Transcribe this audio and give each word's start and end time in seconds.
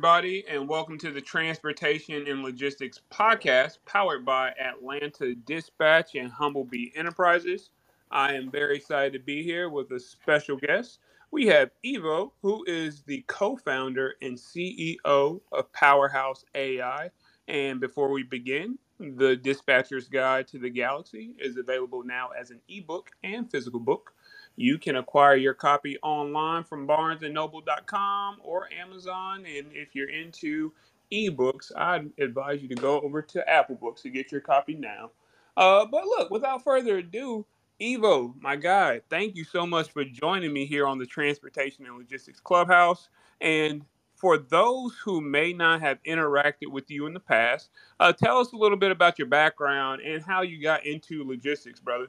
everybody, 0.00 0.42
and 0.48 0.66
welcome 0.66 0.96
to 0.96 1.12
the 1.12 1.20
Transportation 1.20 2.26
and 2.26 2.42
Logistics 2.42 3.02
Podcast 3.12 3.76
powered 3.84 4.24
by 4.24 4.50
Atlanta 4.52 5.34
Dispatch 5.34 6.14
and 6.14 6.32
Humblebee 6.32 6.92
Enterprises. 6.96 7.68
I 8.10 8.32
am 8.32 8.50
very 8.50 8.76
excited 8.76 9.12
to 9.12 9.18
be 9.18 9.42
here 9.42 9.68
with 9.68 9.90
a 9.90 10.00
special 10.00 10.56
guest. 10.56 11.00
We 11.32 11.48
have 11.48 11.72
Ivo, 11.84 12.32
who 12.40 12.64
is 12.66 13.02
the 13.02 13.26
co 13.28 13.58
founder 13.58 14.14
and 14.22 14.38
CEO 14.38 15.42
of 15.52 15.72
Powerhouse 15.74 16.46
AI. 16.54 17.10
And 17.46 17.78
before 17.78 18.10
we 18.10 18.22
begin, 18.22 18.78
the 18.98 19.36
Dispatcher's 19.36 20.08
Guide 20.08 20.46
to 20.48 20.58
the 20.58 20.70
Galaxy 20.70 21.34
is 21.38 21.58
available 21.58 22.04
now 22.04 22.30
as 22.38 22.50
an 22.50 22.60
ebook 22.70 23.10
and 23.22 23.50
physical 23.50 23.80
book. 23.80 24.14
You 24.60 24.76
can 24.76 24.96
acquire 24.96 25.36
your 25.36 25.54
copy 25.54 25.96
online 26.02 26.64
from 26.64 26.86
barnesandnoble.com 26.86 28.36
or 28.44 28.68
Amazon. 28.78 29.46
And 29.46 29.68
if 29.72 29.94
you're 29.94 30.10
into 30.10 30.74
ebooks, 31.10 31.72
I'd 31.74 32.10
advise 32.18 32.60
you 32.60 32.68
to 32.68 32.74
go 32.74 33.00
over 33.00 33.22
to 33.22 33.48
Apple 33.48 33.76
Books 33.76 34.02
to 34.02 34.10
get 34.10 34.30
your 34.30 34.42
copy 34.42 34.74
now. 34.74 35.12
Uh, 35.56 35.86
but 35.86 36.04
look, 36.04 36.30
without 36.30 36.62
further 36.62 36.98
ado, 36.98 37.46
Ivo, 37.80 38.34
my 38.38 38.54
guy, 38.54 39.00
thank 39.08 39.34
you 39.34 39.44
so 39.44 39.64
much 39.66 39.90
for 39.92 40.04
joining 40.04 40.52
me 40.52 40.66
here 40.66 40.86
on 40.86 40.98
the 40.98 41.06
Transportation 41.06 41.86
and 41.86 41.96
Logistics 41.96 42.38
Clubhouse. 42.38 43.08
And 43.40 43.86
for 44.14 44.36
those 44.36 44.94
who 45.02 45.22
may 45.22 45.54
not 45.54 45.80
have 45.80 46.02
interacted 46.02 46.66
with 46.70 46.90
you 46.90 47.06
in 47.06 47.14
the 47.14 47.20
past, 47.20 47.70
uh, 47.98 48.12
tell 48.12 48.36
us 48.36 48.52
a 48.52 48.56
little 48.56 48.76
bit 48.76 48.90
about 48.90 49.18
your 49.18 49.28
background 49.28 50.02
and 50.02 50.22
how 50.22 50.42
you 50.42 50.62
got 50.62 50.84
into 50.84 51.26
logistics, 51.26 51.80
brother. 51.80 52.08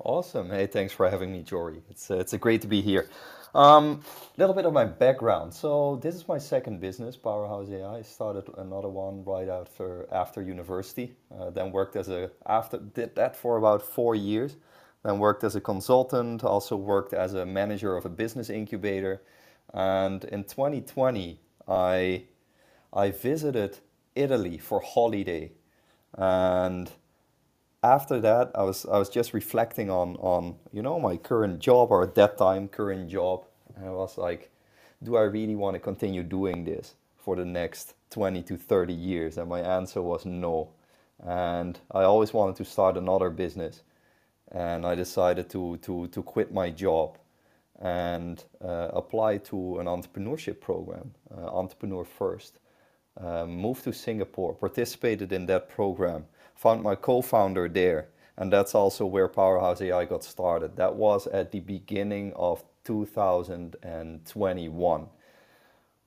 Awesome. 0.00 0.50
Hey, 0.50 0.66
thanks 0.68 0.92
for 0.92 1.10
having 1.10 1.32
me, 1.32 1.42
Jory. 1.42 1.82
It's 1.90 2.10
uh, 2.10 2.18
it's 2.18 2.34
a 2.34 2.38
great 2.38 2.62
to 2.62 2.68
be 2.68 2.82
here. 2.82 3.08
A 3.54 3.58
um, 3.58 4.02
little 4.36 4.54
bit 4.54 4.66
of 4.66 4.72
my 4.74 4.84
background. 4.84 5.54
So 5.54 5.96
this 6.02 6.14
is 6.14 6.28
my 6.28 6.38
second 6.38 6.80
business, 6.80 7.16
Powerhouse 7.16 7.70
AI. 7.70 7.98
I 7.98 8.02
started 8.02 8.44
another 8.58 8.90
one 8.90 9.24
right 9.24 9.48
after 9.48 10.06
after 10.12 10.42
university. 10.42 11.14
Uh, 11.34 11.50
then 11.50 11.72
worked 11.72 11.96
as 11.96 12.10
a 12.10 12.30
after 12.46 12.78
did 12.78 13.16
that 13.16 13.36
for 13.36 13.56
about 13.58 13.82
four 13.82 14.14
years. 14.14 14.56
Then 15.04 15.18
worked 15.18 15.44
as 15.44 15.56
a 15.56 15.62
consultant. 15.62 16.44
Also 16.44 16.76
worked 16.76 17.14
as 17.14 17.34
a 17.34 17.46
manager 17.46 17.96
of 17.96 18.04
a 18.06 18.10
business 18.10 18.50
incubator. 18.50 19.22
And 19.74 20.24
in 20.26 20.44
2020, 20.44 21.40
I 21.68 22.24
I 22.92 23.10
visited 23.10 23.78
Italy 24.16 24.58
for 24.58 24.80
holiday, 24.80 25.52
and 26.16 26.90
after 27.84 28.18
that, 28.20 28.50
I 28.54 28.62
was 28.62 28.86
I 28.86 28.98
was 28.98 29.10
just 29.10 29.34
reflecting 29.34 29.90
on 29.90 30.16
on 30.16 30.56
you 30.72 30.82
know 30.82 30.98
my 30.98 31.16
current 31.18 31.60
job 31.60 31.90
or 31.90 32.02
at 32.02 32.14
that 32.14 32.38
time 32.38 32.68
current 32.68 33.10
job, 33.10 33.44
and 33.76 33.86
I 33.86 33.90
was 33.90 34.16
like, 34.18 34.50
do 35.02 35.16
I 35.16 35.22
really 35.22 35.54
want 35.54 35.74
to 35.74 35.80
continue 35.80 36.22
doing 36.22 36.64
this 36.64 36.94
for 37.18 37.36
the 37.36 37.44
next 37.44 37.94
20 38.10 38.42
to 38.44 38.56
30 38.56 38.94
years? 38.94 39.38
And 39.38 39.48
my 39.48 39.60
answer 39.60 40.02
was 40.02 40.24
no. 40.24 40.70
And 41.22 41.78
I 41.90 42.02
always 42.04 42.32
wanted 42.32 42.56
to 42.56 42.64
start 42.64 42.96
another 42.96 43.30
business, 43.30 43.82
and 44.50 44.86
I 44.86 44.94
decided 44.94 45.50
to 45.50 45.76
to 45.78 46.08
to 46.08 46.22
quit 46.22 46.52
my 46.54 46.70
job 46.70 47.18
and 47.80 48.42
uh, 48.62 48.88
apply 48.94 49.38
to 49.38 49.78
an 49.80 49.86
entrepreneurship 49.86 50.60
program, 50.60 51.14
uh, 51.36 51.58
Entrepreneur 51.60 52.04
First. 52.04 52.58
Uh, 53.20 53.46
moved 53.46 53.84
to 53.84 53.92
Singapore, 53.92 54.54
participated 54.54 55.32
in 55.32 55.46
that 55.46 55.68
program 55.68 56.26
found 56.54 56.82
my 56.82 56.94
co-founder 56.94 57.68
there 57.68 58.08
and 58.36 58.52
that's 58.52 58.74
also 58.74 59.06
where 59.06 59.28
powerhouse 59.28 59.80
ai 59.80 60.04
got 60.04 60.24
started. 60.24 60.74
That 60.76 60.96
was 60.96 61.26
at 61.28 61.52
the 61.52 61.60
beginning 61.60 62.32
of 62.34 62.64
2021 62.84 65.06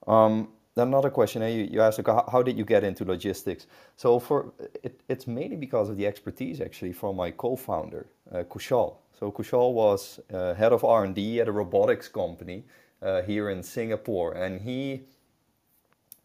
um, 0.07 0.49
another 0.75 1.09
question 1.09 1.41
eh, 1.41 1.47
you, 1.49 1.63
you 1.71 1.81
asked 1.81 1.99
like, 1.99 2.29
how 2.31 2.41
did 2.41 2.57
you 2.57 2.65
get 2.65 2.83
into 2.83 3.03
logistics? 3.05 3.67
So 3.95 4.19
for 4.19 4.53
it, 4.83 5.01
it's 5.09 5.27
mainly 5.27 5.57
because 5.57 5.89
of 5.89 5.97
the 5.97 6.07
expertise 6.07 6.61
actually 6.61 6.93
from 6.93 7.15
my 7.15 7.31
co-founder 7.31 8.07
uh, 8.31 8.43
kushal. 8.43 8.95
So 9.19 9.31
kushal 9.31 9.73
was 9.73 10.19
uh, 10.33 10.53
head 10.53 10.73
of 10.73 10.83
r&d 10.83 11.41
at 11.41 11.47
a 11.47 11.51
robotics 11.51 12.07
company 12.07 12.63
uh, 13.01 13.21
here 13.23 13.49
in 13.49 13.63
singapore 13.63 14.33
and 14.33 14.61
he 14.61 15.01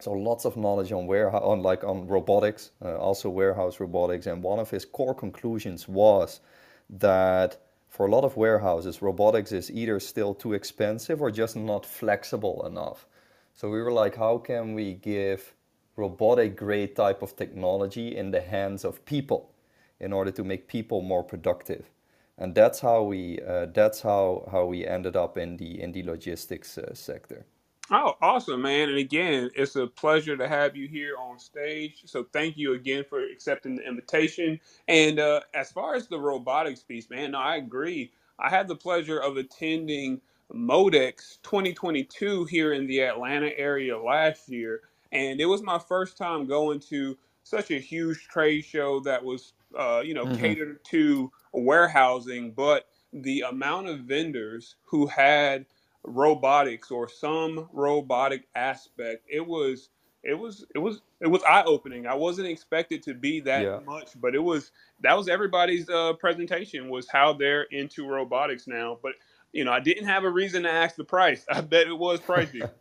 so 0.03 0.11
lots 0.11 0.45
of 0.45 0.57
knowledge 0.57 0.91
on 0.91 1.07
warehouse, 1.07 1.41
on 1.43 1.61
like 1.61 1.83
on 1.83 2.07
robotics, 2.07 2.71
uh, 2.83 2.97
also 2.97 3.29
warehouse 3.29 3.79
robotics. 3.79 4.27
And 4.27 4.43
one 4.43 4.59
of 4.59 4.69
his 4.69 4.85
core 4.85 5.15
conclusions 5.15 5.87
was 5.87 6.41
that 6.89 7.57
for 7.87 8.05
a 8.07 8.09
lot 8.09 8.23
of 8.23 8.35
warehouses, 8.35 9.01
robotics 9.01 9.51
is 9.51 9.71
either 9.71 9.99
still 9.99 10.33
too 10.33 10.53
expensive 10.53 11.21
or 11.21 11.31
just 11.31 11.55
not 11.55 11.85
flexible 11.85 12.65
enough. 12.65 13.07
So 13.53 13.69
we 13.69 13.81
were 13.81 13.91
like, 13.91 14.15
how 14.15 14.39
can 14.39 14.73
we 14.73 14.95
give 14.95 15.53
robotic 15.95 16.57
grade 16.57 16.95
type 16.95 17.21
of 17.21 17.35
technology 17.35 18.17
in 18.17 18.31
the 18.31 18.41
hands 18.41 18.83
of 18.83 19.05
people 19.05 19.51
in 19.99 20.11
order 20.11 20.31
to 20.31 20.43
make 20.43 20.67
people 20.67 21.01
more 21.01 21.23
productive? 21.23 21.89
And 22.37 22.55
that's 22.55 22.79
how 22.79 23.03
we 23.03 23.39
uh, 23.47 23.67
that's 23.67 24.01
how 24.01 24.49
how 24.51 24.65
we 24.65 24.87
ended 24.87 25.15
up 25.15 25.37
in 25.37 25.57
the 25.57 25.81
in 25.81 25.91
the 25.91 26.03
logistics 26.03 26.77
uh, 26.77 26.93
sector. 26.93 27.45
Oh, 27.93 28.15
awesome, 28.21 28.63
man. 28.63 28.91
And 28.91 28.99
again, 28.99 29.51
it's 29.55 29.77
a 29.77 29.87
pleasure 29.87 30.37
to 30.37 30.47
have 30.47 30.77
you 30.77 30.89
here 30.89 31.17
on 31.17 31.39
stage. 31.39 32.03
So 32.05 32.25
thank 32.33 32.57
you 32.57 32.75
again 32.75 33.05
for 33.09 33.23
accepting 33.23 33.77
the 33.77 33.87
invitation. 33.87 34.61
And 34.89 35.19
uh, 35.19 35.41
as 35.55 35.73
far 35.73 35.95
as 35.95 36.07
the 36.09 36.19
robotics 36.19 36.83
piece, 36.83 37.09
man, 37.09 37.31
no, 37.33 37.39
I 37.39 37.57
agree. 37.57 38.13
I 38.39 38.51
had 38.51 38.69
the 38.69 38.77
pleasure 38.77 39.19
of 39.19 39.37
attending 39.39 40.21
Modex 40.53 41.39
2022 41.43 42.45
here 42.45 42.75
in 42.75 42.87
the 42.87 43.01
Atlanta 43.03 43.51
area 43.57 43.99
last 43.99 44.49
year. 44.49 44.81
And 45.13 45.41
it 45.41 45.47
was 45.47 45.63
my 45.63 45.79
first 45.79 46.17
time 46.19 46.47
going 46.47 46.81
to 46.91 47.17
such 47.43 47.71
a 47.71 47.79
huge 47.79 48.29
trade 48.29 48.63
show 48.65 49.01
that 49.01 49.25
was, 49.25 49.55
uh, 49.79 50.03
you 50.05 50.13
know, 50.15 50.27
hmm 50.27 50.53
catered 50.53 50.85
to 50.91 51.33
warehousing, 51.53 52.53
but 52.53 52.87
the 53.13 53.41
amount 53.49 53.89
of 53.89 54.01
vendors 54.01 54.77
who 54.85 55.07
had 55.07 55.65
robotics 56.03 56.91
or 56.91 57.07
some 57.09 57.69
robotic 57.73 58.47
aspect, 58.55 59.25
it 59.29 59.45
was 59.45 59.89
it 60.23 60.33
was 60.33 60.65
it 60.75 60.79
was 60.79 61.01
it 61.21 61.27
was 61.27 61.43
eye 61.43 61.63
opening. 61.65 62.07
I 62.07 62.15
wasn't 62.15 62.47
expected 62.47 63.03
to 63.03 63.13
be 63.13 63.39
that 63.41 63.69
Yeah. 63.69 63.79
much, 63.85 64.11
but 64.21 64.35
it 64.35 64.43
was 64.43 64.71
that 65.01 65.17
was 65.17 65.27
everybody's 65.29 65.89
uh, 65.89 66.13
presentation 66.13 66.89
was 66.89 67.09
how 67.09 67.33
they're 67.33 67.63
into 67.63 68.07
robotics 68.07 68.67
now. 68.67 68.99
But 69.03 69.13
you 69.51 69.65
know, 69.65 69.71
I 69.71 69.79
didn't 69.79 70.05
have 70.05 70.23
a 70.23 70.29
reason 70.29 70.63
to 70.63 70.71
ask 70.71 70.95
the 70.95 71.03
price. 71.03 71.45
I 71.51 71.61
bet 71.61 71.87
it 71.87 71.97
was 71.97 72.21
pricey. 72.21 72.69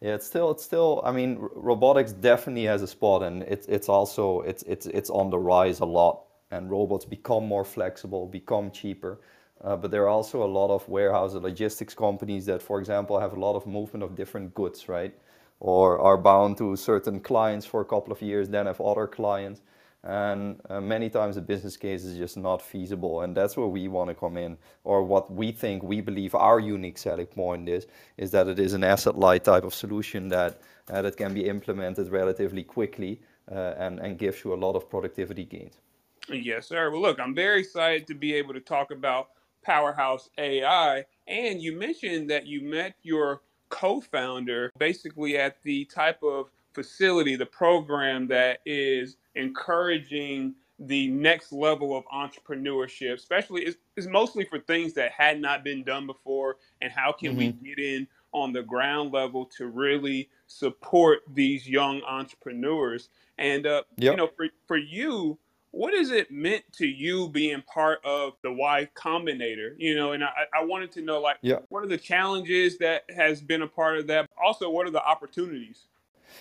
Yeah, 0.00 0.14
it's 0.14 0.26
still 0.26 0.50
it's 0.52 0.62
still 0.64 1.00
I 1.04 1.10
mean 1.12 1.38
robotics 1.40 2.12
definitely 2.12 2.64
has 2.64 2.82
a 2.82 2.86
spot 2.86 3.22
and 3.22 3.42
it's 3.42 3.66
it's 3.66 3.88
also 3.88 4.40
it's 4.42 4.62
it's 4.64 4.86
it's 4.86 5.10
on 5.10 5.30
the 5.30 5.38
rise 5.38 5.80
a 5.80 5.86
lot 5.86 6.22
and 6.50 6.70
robots 6.70 7.04
become 7.04 7.46
more 7.46 7.64
flexible, 7.64 8.26
become 8.26 8.70
cheaper. 8.70 9.20
Uh, 9.62 9.76
but 9.76 9.90
there 9.90 10.04
are 10.04 10.08
also 10.08 10.42
a 10.42 10.46
lot 10.46 10.70
of 10.70 10.88
warehouse 10.88 11.34
logistics 11.34 11.94
companies 11.94 12.46
that, 12.46 12.62
for 12.62 12.78
example, 12.78 13.18
have 13.18 13.32
a 13.32 13.40
lot 13.40 13.56
of 13.56 13.66
movement 13.66 14.02
of 14.02 14.14
different 14.14 14.54
goods, 14.54 14.88
right? 14.88 15.14
Or 15.60 15.98
are 15.98 16.16
bound 16.16 16.58
to 16.58 16.76
certain 16.76 17.18
clients 17.20 17.66
for 17.66 17.80
a 17.80 17.84
couple 17.84 18.12
of 18.12 18.22
years, 18.22 18.48
then 18.48 18.66
have 18.66 18.80
other 18.80 19.06
clients. 19.08 19.62
And 20.04 20.60
uh, 20.70 20.80
many 20.80 21.10
times 21.10 21.34
the 21.34 21.42
business 21.42 21.76
case 21.76 22.04
is 22.04 22.16
just 22.16 22.36
not 22.36 22.62
feasible. 22.62 23.22
And 23.22 23.36
that's 23.36 23.56
where 23.56 23.66
we 23.66 23.88
want 23.88 24.08
to 24.10 24.14
come 24.14 24.36
in, 24.36 24.56
or 24.84 25.02
what 25.02 25.32
we 25.32 25.50
think, 25.50 25.82
we 25.82 26.00
believe 26.00 26.36
our 26.36 26.60
unique 26.60 26.96
selling 26.96 27.26
point 27.26 27.68
is, 27.68 27.88
is 28.16 28.30
that 28.30 28.46
it 28.46 28.60
is 28.60 28.74
an 28.74 28.84
asset 28.84 29.18
light 29.18 29.42
type 29.42 29.64
of 29.64 29.74
solution 29.74 30.28
that, 30.28 30.60
uh, 30.90 31.02
that 31.02 31.16
can 31.16 31.34
be 31.34 31.46
implemented 31.46 32.10
relatively 32.10 32.62
quickly 32.62 33.20
uh, 33.50 33.74
and, 33.76 33.98
and 33.98 34.18
gives 34.18 34.44
you 34.44 34.54
a 34.54 34.56
lot 34.56 34.76
of 34.76 34.88
productivity 34.88 35.44
gains. 35.44 35.78
Yes, 36.28 36.68
sir. 36.68 36.90
Well, 36.90 37.02
look, 37.02 37.18
I'm 37.18 37.34
very 37.34 37.60
excited 37.60 38.06
to 38.06 38.14
be 38.14 38.34
able 38.34 38.54
to 38.54 38.60
talk 38.60 38.92
about 38.92 39.30
Powerhouse 39.68 40.30
AI. 40.38 41.04
And 41.26 41.60
you 41.60 41.76
mentioned 41.78 42.30
that 42.30 42.46
you 42.46 42.62
met 42.62 42.94
your 43.02 43.42
co 43.68 44.00
founder 44.00 44.72
basically 44.78 45.36
at 45.36 45.62
the 45.62 45.84
type 45.84 46.22
of 46.22 46.50
facility, 46.72 47.36
the 47.36 47.44
program 47.46 48.26
that 48.28 48.60
is 48.64 49.18
encouraging 49.34 50.54
the 50.78 51.08
next 51.08 51.52
level 51.52 51.94
of 51.94 52.04
entrepreneurship, 52.06 53.12
especially 53.14 53.66
is, 53.66 53.76
is 53.96 54.06
mostly 54.06 54.44
for 54.46 54.58
things 54.60 54.94
that 54.94 55.12
had 55.12 55.38
not 55.38 55.64
been 55.64 55.84
done 55.84 56.06
before. 56.06 56.56
And 56.80 56.90
how 56.90 57.12
can 57.12 57.36
we 57.36 57.50
hmm 57.50 57.64
get 57.64 57.78
in 57.78 58.06
on 58.32 58.52
the 58.54 58.62
ground 58.62 59.12
level 59.12 59.44
to 59.58 59.66
really 59.66 60.30
support 60.46 61.20
these 61.34 61.68
young 61.68 62.00
entrepreneurs? 62.02 63.10
And, 63.36 63.66
uh, 63.66 63.82
you 64.10 64.16
know, 64.16 64.28
for, 64.34 64.46
for 64.66 64.78
you, 64.78 65.38
what 65.70 65.94
has 65.94 66.10
it 66.10 66.30
meant 66.30 66.64
to 66.74 66.86
you 66.86 67.28
being 67.28 67.62
part 67.62 67.98
of 68.04 68.32
the 68.42 68.52
Y 68.52 68.88
Combinator? 68.94 69.74
You 69.78 69.94
know, 69.96 70.12
and 70.12 70.24
I, 70.24 70.30
I 70.60 70.64
wanted 70.64 70.92
to 70.92 71.02
know 71.02 71.20
like 71.20 71.36
Yeah. 71.42 71.58
what 71.68 71.84
are 71.84 71.88
the 71.88 71.98
challenges 71.98 72.78
that 72.78 73.04
has 73.14 73.42
been 73.42 73.62
a 73.62 73.66
part 73.68 73.98
of 73.98 74.06
that? 74.08 74.28
Also, 74.42 74.70
what 74.70 74.86
are 74.86 74.90
the 74.90 75.04
opportunities? 75.04 75.86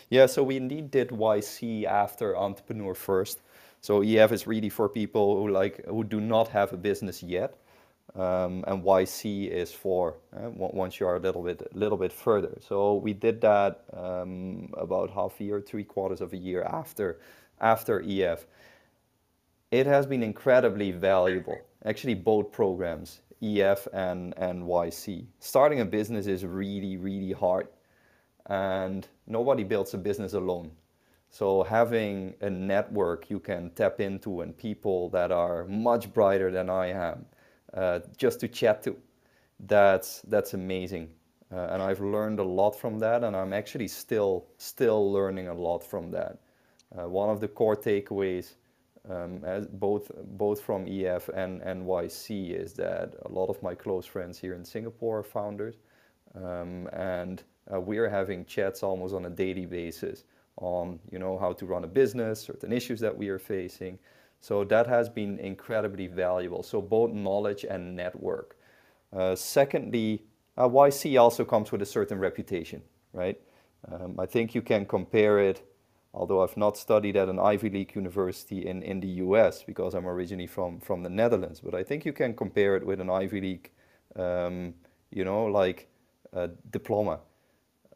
Yeah, 0.10 0.26
so 0.28 0.44
we 0.44 0.58
indeed 0.58 0.92
did 0.92 1.10
YC 1.12 1.86
after 1.86 2.36
Entrepreneur 2.38 2.94
First. 2.94 3.42
So 3.82 4.02
EF 4.02 4.32
is 4.32 4.48
really 4.48 4.70
for 4.70 4.90
people 4.90 5.38
who 5.38 5.50
like 5.50 5.86
who 5.86 6.04
do 6.04 6.20
not 6.20 6.48
have 6.50 6.74
a 6.74 6.78
business 6.78 7.24
yet. 7.24 7.56
um, 8.16 8.64
and 8.68 8.84
YC 8.84 9.50
is 9.52 9.72
for 9.74 10.16
uh, 10.36 10.50
once 10.56 11.00
you 11.00 11.08
are 11.08 11.18
a 11.18 11.20
little 11.20 11.44
bit 11.44 11.62
a 11.62 11.78
little 11.78 11.98
bit 11.98 12.12
further. 12.14 12.58
So 12.62 12.96
we 12.96 13.14
did 13.14 13.42
that 13.42 13.84
um, 13.94 14.70
about 14.78 15.10
half 15.12 15.40
a 15.40 15.44
year, 15.44 15.62
three 15.62 15.84
quarters 15.84 16.22
of 16.22 16.34
a 16.34 16.38
year 16.38 16.64
after 16.64 17.20
after 17.62 18.02
EF. 18.08 18.46
It 19.72 19.86
has 19.86 20.06
been 20.06 20.24
incredibly 20.24 20.92
valuable. 20.92 21.58
Actually, 21.86 22.16
both 22.16 22.52
programs, 22.52 23.22
EF 23.42 23.88
and 23.94 24.34
and 24.38 24.64
YC. 24.64 25.26
Starting 25.40 25.82
a 25.82 25.86
business 25.86 26.28
is 26.28 26.46
really 26.46 26.98
really 26.98 27.34
hard, 27.34 27.68
and 28.48 29.08
nobody 29.28 29.64
builds 29.64 29.94
a 29.94 29.98
business 29.98 30.34
alone. 30.34 30.72
So 31.30 31.64
having 31.64 32.36
a 32.42 32.50
network 32.50 33.30
you 33.30 33.40
can 33.40 33.72
tap 33.72 34.00
into 34.00 34.42
and 34.42 34.58
people 34.58 35.10
that 35.10 35.32
are 35.32 35.66
much 35.66 36.14
brighter 36.14 36.52
than 36.52 36.70
I 36.70 36.88
am 36.88 37.26
uh, 37.74 38.00
just 38.18 38.40
to 38.42 38.48
chat 38.48 38.84
to. 38.84 38.96
That's 39.60 40.22
that's 40.22 40.54
amazing, 40.54 41.10
uh, 41.52 41.68
and 41.72 41.82
I've 41.82 42.02
learned 42.02 42.40
a 42.40 42.44
lot 42.44 42.72
from 42.80 43.00
that, 43.00 43.24
and 43.24 43.36
I'm 43.36 43.54
actually 43.54 43.88
still 43.90 44.46
still 44.58 45.12
learning 45.12 45.48
a 45.50 45.54
lot 45.54 45.84
from 45.84 46.12
that. 46.12 46.40
Uh, 46.98 47.10
one 47.10 47.30
of 47.30 47.42
the 47.42 47.48
core 47.48 47.76
takeaways, 47.76 48.56
um, 49.10 49.44
as 49.46 49.68
both 49.68 50.12
both 50.38 50.62
from 50.62 50.86
EF 50.88 51.30
and 51.30 51.62
YC, 51.86 52.52
is 52.52 52.74
that 52.74 53.14
a 53.26 53.30
lot 53.30 53.50
of 53.50 53.62
my 53.62 53.74
close 53.74 54.06
friends 54.06 54.38
here 54.38 54.54
in 54.54 54.66
Singapore 54.66 55.20
are 55.20 55.24
founders, 55.24 55.76
um, 56.36 56.88
and 56.94 57.44
uh, 57.74 57.80
we're 57.80 58.10
having 58.10 58.46
chats 58.46 58.84
almost 58.84 59.14
on 59.14 59.26
a 59.26 59.30
daily 59.30 59.66
basis 59.66 60.24
on 60.58 61.00
you 61.12 61.20
know 61.20 61.38
how 61.38 61.54
to 61.54 61.66
run 61.66 61.84
a 61.84 61.88
business, 61.88 62.42
certain 62.42 62.74
issues 62.74 63.00
that 63.00 63.16
we 63.16 63.30
are 63.30 63.40
facing. 63.40 64.00
So 64.40 64.64
that 64.66 64.88
has 64.88 65.10
been 65.10 65.40
incredibly 65.40 66.08
valuable. 66.08 66.64
So 66.64 66.82
both 66.82 67.12
knowledge 67.12 67.64
and 67.64 67.96
network. 67.96 68.56
Uh, 69.12 69.36
secondly, 69.36 70.24
uh, 70.58 70.68
YC 70.68 71.20
also 71.20 71.44
comes 71.46 71.72
with 71.72 71.82
a 71.82 71.86
certain 71.86 72.20
reputation, 72.20 72.82
right? 73.14 73.40
Um, 73.92 74.20
I 74.20 74.26
think 74.26 74.54
you 74.54 74.62
can 74.62 74.86
compare 74.86 75.40
it, 75.40 75.62
although 76.14 76.44
I've 76.44 76.58
not 76.58 76.78
studied 76.78 77.16
at 77.16 77.30
an 77.30 77.40
Ivy 77.40 77.70
League 77.70 77.96
university 77.96 78.68
in, 78.68 78.82
in 78.84 79.00
the 79.00 79.08
US 79.26 79.64
because 79.64 79.94
I'm 79.94 80.08
originally 80.08 80.48
from, 80.48 80.80
from 80.80 81.04
the 81.04 81.10
Netherlands, 81.10 81.60
but 81.60 81.76
I 81.76 81.84
think 81.84 82.06
you 82.06 82.14
can 82.14 82.36
compare 82.36 82.76
it 82.76 82.86
with 82.86 83.00
an 83.00 83.10
Ivy 83.10 83.42
League, 83.42 83.72
um, 84.16 84.74
you 85.12 85.24
know, 85.24 85.46
like 85.46 85.88
a 86.34 86.50
diploma. 86.72 87.20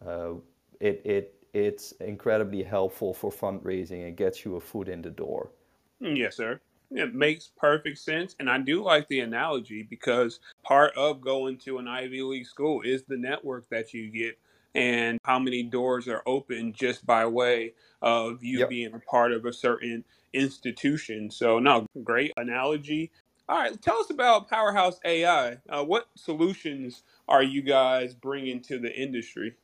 Uh, 0.06 0.34
it, 0.80 1.02
it, 1.06 1.36
it's 1.54 1.92
incredibly 1.94 2.64
helpful 2.64 3.14
for 3.14 3.32
fundraising. 3.32 4.08
It 4.08 4.16
gets 4.16 4.46
you 4.46 4.56
a 4.56 4.62
foot 4.62 4.88
in 4.88 5.02
the 5.02 5.10
door. 5.10 5.52
Yes, 6.00 6.38
sir. 6.38 6.60
It 6.92 7.14
makes 7.14 7.52
perfect 7.58 8.00
sense. 8.00 8.36
And 8.40 8.50
I 8.50 8.58
do 8.58 8.84
like 8.84 9.08
the 9.08 9.22
analogy 9.22 9.84
because 9.84 10.40
part 10.64 10.94
of 10.96 11.22
going 11.22 11.58
to 11.60 11.78
an 11.78 11.88
Ivy 11.88 12.22
League 12.22 12.46
school 12.46 12.82
is 12.82 13.04
the 13.04 13.18
network 13.18 13.70
that 13.70 13.94
you 13.94 14.10
get 14.10 14.38
and 14.76 15.20
how 15.24 15.40
many 15.40 15.64
doors 15.64 16.08
are 16.08 16.24
open 16.26 16.74
just 16.74 17.06
by 17.06 17.26
way 17.26 17.74
of 18.02 18.44
you 18.44 18.60
yep. 18.60 18.70
being 18.70 18.94
a 18.94 19.00
part 19.00 19.32
of 19.32 19.46
a 19.46 19.54
certain 19.54 20.04
institution. 20.34 21.30
So, 21.30 21.60
no, 21.60 21.86
great 22.04 22.32
analogy. 22.38 23.12
All 23.50 23.58
right, 23.58 23.80
tell 23.82 23.98
us 23.98 24.10
about 24.10 24.50
Powerhouse 24.50 25.00
AI. 25.04 25.58
Uh, 25.68 25.84
what 25.84 26.08
solutions 26.16 27.04
are 27.28 27.44
you 27.44 27.62
guys 27.62 28.14
bringing 28.14 28.62
to 28.62 28.80
the 28.80 28.94
industry? 28.94 29.56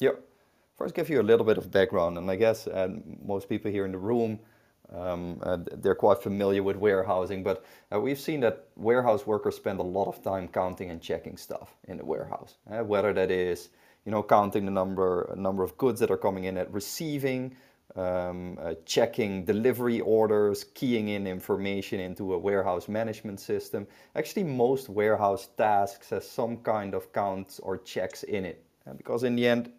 Yep. 0.00 0.24
First, 0.76 0.94
give 0.94 1.10
you 1.10 1.20
a 1.20 1.22
little 1.22 1.44
bit 1.44 1.58
of 1.58 1.70
background, 1.70 2.16
and 2.16 2.30
I 2.30 2.36
guess 2.36 2.66
uh, 2.66 2.88
most 3.22 3.48
people 3.48 3.70
here 3.70 3.84
in 3.84 3.92
the 3.92 3.98
room 3.98 4.38
um, 4.92 5.40
uh, 5.42 5.58
they're 5.76 5.94
quite 5.94 6.22
familiar 6.22 6.62
with 6.62 6.76
warehousing, 6.76 7.42
but 7.42 7.64
uh, 7.92 8.00
we've 8.00 8.18
seen 8.18 8.40
that 8.40 8.68
warehouse 8.76 9.26
workers 9.26 9.56
spend 9.56 9.80
a 9.80 9.82
lot 9.82 10.08
of 10.08 10.22
time 10.22 10.48
counting 10.48 10.90
and 10.90 11.02
checking 11.02 11.36
stuff 11.36 11.76
in 11.86 11.98
the 11.98 12.04
warehouse. 12.04 12.56
Uh, 12.70 12.82
whether 12.84 13.12
that 13.12 13.30
is, 13.30 13.68
you 14.04 14.12
know, 14.12 14.22
counting 14.22 14.64
the 14.64 14.70
number 14.70 15.34
number 15.36 15.62
of 15.62 15.76
goods 15.76 16.00
that 16.00 16.10
are 16.10 16.16
coming 16.16 16.44
in 16.44 16.56
at 16.56 16.72
receiving, 16.72 17.56
um, 17.96 18.58
uh, 18.60 18.74
checking 18.84 19.44
delivery 19.44 20.00
orders, 20.00 20.64
keying 20.74 21.08
in 21.08 21.26
information 21.26 22.00
into 22.00 22.34
a 22.34 22.38
warehouse 22.38 22.88
management 22.88 23.40
system. 23.40 23.86
Actually, 24.14 24.44
most 24.44 24.88
warehouse 24.88 25.48
tasks 25.56 26.10
has 26.10 26.28
some 26.28 26.58
kind 26.58 26.94
of 26.94 27.12
counts 27.12 27.58
or 27.60 27.78
checks 27.78 28.22
in 28.22 28.44
it, 28.44 28.64
because 28.96 29.24
in 29.24 29.36
the 29.36 29.46
end, 29.46 29.70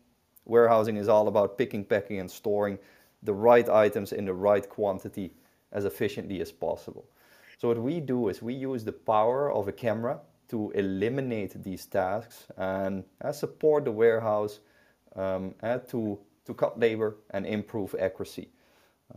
warehousing 0.46 0.98
is 0.98 1.08
all 1.08 1.28
about 1.28 1.58
picking, 1.58 1.86
packing, 1.86 2.20
and 2.20 2.30
storing 2.30 2.78
the 3.24 3.34
right 3.34 3.70
items 3.70 4.12
in 4.12 4.26
the 4.26 4.34
right 4.34 4.70
quantity 4.70 5.32
as 5.72 5.86
efficiently 5.86 6.42
as 6.42 6.52
possible. 6.52 7.06
So 7.58 7.68
what 7.68 7.78
we 7.78 8.00
do 8.00 8.30
is 8.30 8.42
we 8.42 8.54
use 8.54 8.84
the 8.84 8.94
power 8.94 9.52
of 9.52 9.68
a 9.68 9.72
camera 9.74 10.20
to 10.50 10.72
eliminate 10.72 11.64
these 11.64 11.86
tasks 11.86 12.48
and 12.58 13.04
uh, 13.22 13.32
support 13.32 13.86
the 13.86 13.92
warehouse 13.92 14.60
um, 15.16 15.54
uh, 15.64 15.78
to, 15.78 16.20
to 16.46 16.54
cut 16.54 16.80
labor 16.80 17.18
and 17.32 17.46
improve 17.46 17.96
accuracy. 18.00 18.50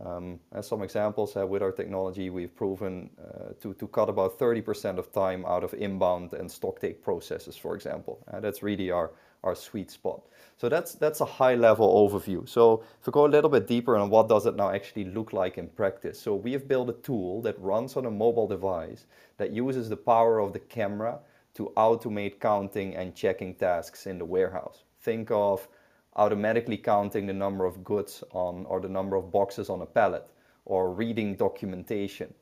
Um, 0.03 0.39
as 0.51 0.67
some 0.67 0.81
examples, 0.81 1.37
uh, 1.37 1.45
with 1.45 1.61
our 1.61 1.71
technology, 1.71 2.31
we've 2.31 2.55
proven 2.55 3.11
uh, 3.19 3.53
to, 3.61 3.73
to 3.75 3.87
cut 3.87 4.09
about 4.09 4.39
30% 4.39 4.97
of 4.97 5.11
time 5.11 5.45
out 5.45 5.63
of 5.63 5.73
inbound 5.75 6.33
and 6.33 6.51
stock 6.51 6.79
take 6.79 7.03
processes, 7.03 7.55
for 7.55 7.75
example. 7.75 8.23
Uh, 8.31 8.39
that's 8.39 8.63
really 8.63 8.89
our, 8.89 9.11
our 9.43 9.53
sweet 9.53 9.91
spot. 9.91 10.21
So 10.57 10.69
that's 10.69 10.95
that's 10.95 11.19
a 11.21 11.25
high 11.25 11.55
level 11.55 12.09
overview. 12.09 12.47
So 12.47 12.83
if 12.99 13.07
we 13.07 13.11
go 13.11 13.25
a 13.25 13.27
little 13.27 13.49
bit 13.49 13.67
deeper 13.67 13.97
on 13.97 14.09
what 14.09 14.29
does 14.29 14.45
it 14.45 14.55
now 14.55 14.69
actually 14.69 15.05
look 15.05 15.33
like 15.33 15.57
in 15.57 15.67
practice. 15.67 16.19
So 16.19 16.35
we 16.35 16.53
have 16.53 16.67
built 16.67 16.89
a 16.89 16.93
tool 16.93 17.41
that 17.41 17.59
runs 17.59 17.97
on 17.97 18.05
a 18.05 18.11
mobile 18.11 18.47
device 18.47 19.05
that 19.43 19.51
uses 19.51 19.89
the 19.89 19.97
power 19.97 20.39
of 20.39 20.53
the 20.53 20.59
camera 20.59 21.19
to 21.53 21.73
automate 21.75 22.39
counting 22.39 22.95
and 22.95 23.13
checking 23.13 23.53
tasks 23.53 24.07
in 24.07 24.17
the 24.17 24.23
warehouse. 24.23 24.85
Think 25.01 25.31
of 25.31 25.67
automatically 26.15 26.77
counting 26.77 27.25
the 27.27 27.33
number 27.33 27.65
of 27.65 27.83
goods 27.83 28.23
on 28.31 28.65
or 28.67 28.79
the 28.79 28.87
number 28.87 29.17
of 29.17 29.33
boxes 29.33 29.69
on 29.69 29.81
a 29.81 29.85
pallet 29.85 30.25
or 30.63 30.93
reading 30.93 31.35
documentation 31.35 32.33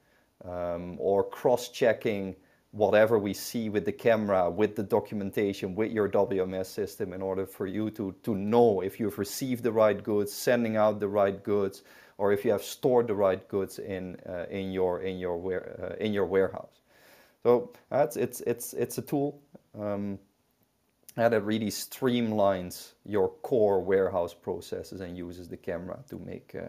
um, 0.45 0.95
or 0.99 1.23
cross-checking 1.23 2.35
whatever 2.69 3.17
we 3.17 3.33
see 3.33 3.67
with 3.67 3.83
the 3.83 3.91
camera, 3.91 4.47
with 4.47 4.75
the 4.75 4.83
documentation, 4.83 5.73
with 5.73 5.91
your 5.91 6.07
WMS 6.07 6.67
system 6.67 7.13
in 7.13 7.21
order 7.23 7.47
for 7.47 7.65
you 7.65 7.89
to, 7.89 8.13
to 8.21 8.35
know 8.35 8.81
if 8.81 8.99
you've 8.99 9.17
received 9.17 9.63
the 9.63 9.71
right 9.71 10.03
goods, 10.03 10.31
sending 10.31 10.77
out 10.77 10.99
the 10.99 11.07
right 11.07 11.43
goods, 11.43 11.81
or 12.19 12.31
if 12.31 12.45
you 12.45 12.51
have 12.51 12.63
stored 12.63 13.07
the 13.07 13.15
right 13.15 13.47
goods 13.47 13.79
in, 13.79 14.15
uh, 14.29 14.45
in, 14.51 14.71
your, 14.71 15.01
in, 15.01 15.17
your, 15.17 15.35
uh, 15.81 15.95
in 15.95 16.13
your 16.13 16.27
warehouse. 16.27 16.80
So 17.43 17.73
that's, 17.89 18.17
it's, 18.17 18.41
it's, 18.41 18.73
it's 18.73 18.97
a 18.97 19.01
tool 19.01 19.41
um, 19.79 20.19
that 21.15 21.43
really 21.43 21.67
streamlines 21.67 22.93
your 23.05 23.29
core 23.41 23.81
warehouse 23.81 24.33
processes 24.33 25.01
and 25.01 25.17
uses 25.17 25.47
the 25.47 25.57
camera 25.57 25.99
to 26.09 26.19
make 26.19 26.55
uh, 26.55 26.67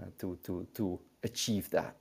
uh 0.00 0.06
to, 0.18 0.38
to, 0.44 0.66
to 0.74 0.98
achieve 1.22 1.68
that. 1.70 1.96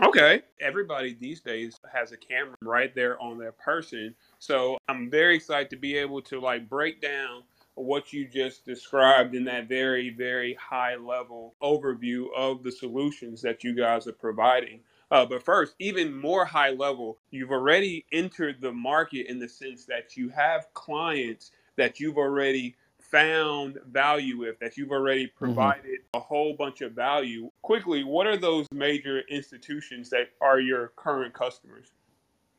Okay. 0.00 0.42
Everybody 0.60 1.14
these 1.14 1.40
days 1.40 1.78
has 1.92 2.12
a 2.12 2.16
camera 2.16 2.56
right 2.62 2.94
there 2.94 3.20
on 3.20 3.38
their 3.38 3.52
person. 3.52 4.14
So 4.38 4.78
I'm 4.88 5.10
very 5.10 5.36
excited 5.36 5.70
to 5.70 5.76
be 5.76 5.96
able 5.96 6.22
to 6.22 6.40
like 6.40 6.68
break 6.68 7.00
down 7.00 7.42
what 7.74 8.12
you 8.12 8.26
just 8.26 8.64
described 8.64 9.34
in 9.34 9.44
that 9.44 9.68
very, 9.68 10.10
very 10.10 10.54
high 10.54 10.96
level 10.96 11.54
overview 11.62 12.26
of 12.36 12.62
the 12.62 12.72
solutions 12.72 13.42
that 13.42 13.64
you 13.64 13.74
guys 13.74 14.06
are 14.06 14.12
providing. 14.12 14.80
Uh, 15.12 15.26
but 15.26 15.42
first, 15.42 15.74
even 15.78 16.18
more 16.18 16.46
high 16.46 16.70
level, 16.70 17.18
you've 17.30 17.50
already 17.50 18.06
entered 18.12 18.62
the 18.62 18.72
market 18.72 19.26
in 19.26 19.38
the 19.38 19.48
sense 19.48 19.84
that 19.84 20.16
you 20.16 20.30
have 20.30 20.72
clients 20.72 21.50
that 21.76 22.00
you've 22.00 22.16
already 22.16 22.74
found 22.98 23.78
value 23.90 24.38
with, 24.38 24.58
that 24.58 24.78
you've 24.78 24.90
already 24.90 25.26
mm-hmm. 25.26 25.44
provided 25.44 26.00
mm-hmm. 26.00 26.16
a 26.16 26.20
whole 26.20 26.56
bunch 26.56 26.80
of 26.80 26.92
value. 26.92 27.50
Quickly, 27.60 28.04
what 28.04 28.26
are 28.26 28.38
those 28.38 28.66
major 28.72 29.20
institutions 29.28 30.08
that 30.08 30.30
are 30.40 30.60
your 30.60 30.92
current 30.96 31.34
customers? 31.34 31.88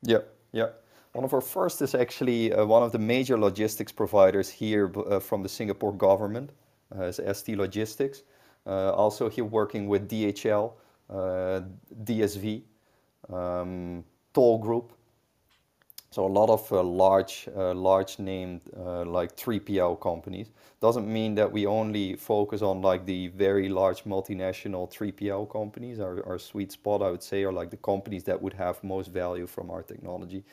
Yeah, 0.04 0.20
yeah. 0.52 0.70
One 1.14 1.26
of 1.26 1.34
our 1.34 1.42
first 1.42 1.82
is 1.82 1.96
actually 1.96 2.54
uh, 2.54 2.66
one 2.66 2.84
of 2.84 2.92
the 2.92 3.00
major 3.00 3.36
logistics 3.36 3.92
providers 3.92 4.48
here 4.48 4.92
uh, 5.10 5.20
from 5.20 5.42
the 5.42 5.50
Singapore 5.50 5.94
government, 5.94 6.52
uh, 6.96 7.06
is 7.06 7.20
ST 7.36 7.58
Logistics. 7.58 8.22
Uh, 8.68 8.92
also 8.92 9.28
here 9.28 9.44
working 9.44 9.88
with 9.88 10.08
DHL, 10.08 10.74
DSV, 11.10 12.64
um, 13.30 14.04
Toll 14.34 14.58
Group, 14.60 14.94
so 16.14 16.28
a 16.28 16.28
lot 16.28 16.52
of 16.52 16.72
uh, 16.72 16.84
large, 16.84 17.50
uh, 17.58 17.74
large 17.74 18.20
named 18.20 18.62
uh, 18.78 19.04
like 19.04 19.36
3PL 19.36 20.00
companies. 20.00 20.52
Doesn't 20.80 21.12
mean 21.12 21.34
that 21.34 21.52
we 21.52 21.66
only 21.66 22.16
focus 22.16 22.62
on 22.62 22.84
like 22.84 23.04
the 23.08 23.30
very 23.30 23.68
large 23.68 24.04
multinational 24.04 24.88
3PL 24.94 25.50
companies. 25.52 26.00
Our, 26.00 26.24
our 26.28 26.38
sweet 26.38 26.72
spot, 26.72 27.02
I 27.02 27.10
would 27.10 27.24
say, 27.24 27.44
are 27.46 27.52
like 27.52 27.72
the 27.72 27.78
companies 27.78 28.24
that 28.26 28.40
would 28.40 28.54
have 28.54 28.84
most 28.84 29.08
value 29.08 29.48
from 29.48 29.72
our 29.72 29.82
technology. 29.82 30.44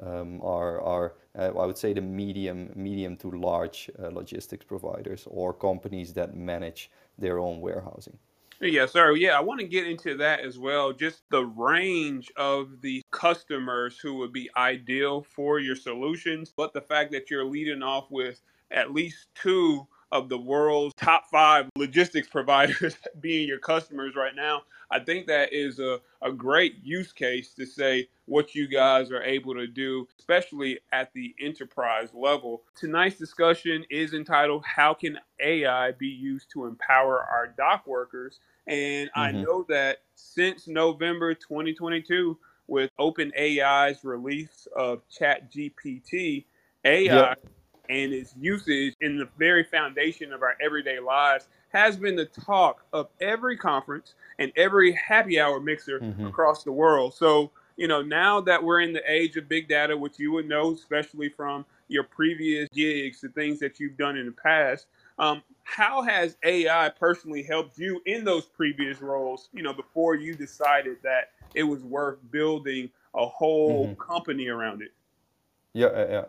Um, 0.00 0.40
are, 0.40 0.80
are 0.80 1.12
uh, 1.38 1.48
I 1.48 1.66
would 1.66 1.76
say 1.76 1.92
the 1.92 2.00
medium, 2.00 2.70
medium 2.74 3.14
to 3.18 3.30
large 3.30 3.90
uh, 4.02 4.08
logistics 4.08 4.64
providers 4.64 5.28
or 5.30 5.52
companies 5.52 6.14
that 6.14 6.34
manage 6.34 6.90
their 7.18 7.40
own 7.40 7.60
warehousing. 7.60 8.16
Yes, 8.60 8.92
sir. 8.92 9.12
Yeah, 9.16 9.38
I 9.38 9.40
want 9.40 9.60
to 9.60 9.68
get 9.68 9.86
into 9.86 10.16
that 10.18 10.40
as 10.40 10.58
well. 10.58 10.92
Just 10.92 11.22
the 11.30 11.46
range 11.46 12.32
of 12.36 12.82
the 12.82 13.02
customers 13.12 14.00
who 14.00 14.16
would 14.16 14.34
be 14.34 14.50
ideal 14.58 15.22
for 15.22 15.60
your 15.60 15.76
solutions, 15.76 16.52
but 16.56 16.74
the 16.74 16.82
fact 16.82 17.12
that 17.12 17.30
you're 17.30 17.46
leading 17.46 17.84
off 17.84 18.10
with 18.10 18.42
at 18.72 18.92
least 18.92 19.28
two 19.36 19.86
of 20.12 20.28
the 20.30 20.38
world's 20.38 20.96
top 20.96 21.26
five 21.30 21.70
logistics 21.78 22.28
providers 22.32 22.96
being 23.20 23.48
your 23.48 23.60
customers 23.60 24.16
right 24.16 24.36
now, 24.36 24.64
I 24.90 25.00
think 25.00 25.28
that 25.28 25.54
is 25.54 25.78
a, 25.78 26.00
a 26.22 26.32
great 26.32 26.84
use 26.84 27.12
case 27.12 27.54
to 27.54 27.66
say 27.66 28.08
what 28.26 28.56
you 28.56 28.68
guys 28.68 29.12
are 29.12 29.22
able 29.22 29.54
to 29.54 29.68
do, 29.68 30.08
especially 30.18 30.80
at 30.92 31.12
the 31.14 31.36
enterprise 31.40 32.10
level. 32.14 32.64
Tonight's 32.76 33.18
discussion 33.18 33.84
is 33.90 34.14
entitled 34.14 34.64
How 34.66 34.94
Can 34.94 35.20
AI 35.40 35.92
Be 35.92 36.08
Used 36.08 36.50
to 36.54 36.66
Empower 36.66 37.24
Our 37.24 37.54
Dock 37.56 37.86
Workers? 37.86 38.40
And 38.66 39.10
I 39.16 39.32
Mm-hmm. 39.32 39.42
know 39.42 39.64
that 39.68 39.98
since 40.14 40.68
November 40.68 41.34
2022, 41.34 42.38
with 42.68 42.90
OpenAI's 43.00 44.04
release 44.04 44.68
of 44.76 45.02
ChatGPT, 45.10 46.44
AI 46.84 47.30
Yep. 47.30 47.38
and 47.88 48.12
its 48.12 48.34
usage 48.40 48.94
in 49.00 49.18
the 49.18 49.28
very 49.38 49.64
foundation 49.64 50.32
of 50.32 50.42
our 50.42 50.56
everyday 50.60 51.00
lives 51.00 51.48
has 51.72 51.96
been 51.96 52.14
the 52.16 52.26
talk 52.26 52.84
of 52.92 53.08
every 53.20 53.56
conference 53.56 54.14
and 54.38 54.52
every 54.56 54.92
happy 54.92 55.40
hour 55.40 55.60
mixer 55.60 55.98
Mm-hmm. 56.02 56.26
across 56.26 56.62
the 56.62 56.72
world. 56.72 57.14
So, 57.14 57.50
you 57.76 57.88
know, 57.88 58.02
now 58.02 58.40
that 58.42 58.62
we're 58.62 58.80
in 58.80 58.92
the 58.92 59.02
age 59.10 59.36
of 59.36 59.48
big 59.48 59.68
data, 59.68 59.96
which 59.96 60.18
you 60.18 60.30
would 60.32 60.48
know, 60.48 60.72
especially 60.72 61.28
from 61.28 61.64
your 61.88 62.04
previous 62.04 62.68
gigs, 62.72 63.20
the 63.20 63.28
things 63.30 63.58
that 63.60 63.80
you've 63.80 63.96
done 63.96 64.16
in 64.16 64.26
the 64.26 64.32
past, 64.32 64.86
um, 65.20 65.44
how 65.64 66.02
has 66.02 66.38
AI 66.44 66.90
personally 66.90 67.44
helped 67.44 67.78
you 67.78 68.02
in 68.06 68.24
those 68.24 68.46
previous 68.46 69.02
roles, 69.02 69.50
you 69.54 69.62
know, 69.62 69.74
before 69.74 70.16
you 70.16 70.36
decided 70.36 70.98
that 71.04 71.30
it 71.54 71.64
was 71.64 71.84
worth 71.84 72.20
building 72.32 72.90
a 73.16 73.26
whole 73.26 73.90
Mm-hmm. 73.90 73.94
company 73.96 74.48
around 74.48 74.82
it? 74.82 74.92
Yeah, 75.74 75.90
yeah, 75.92 76.06
yeah. 76.10 76.24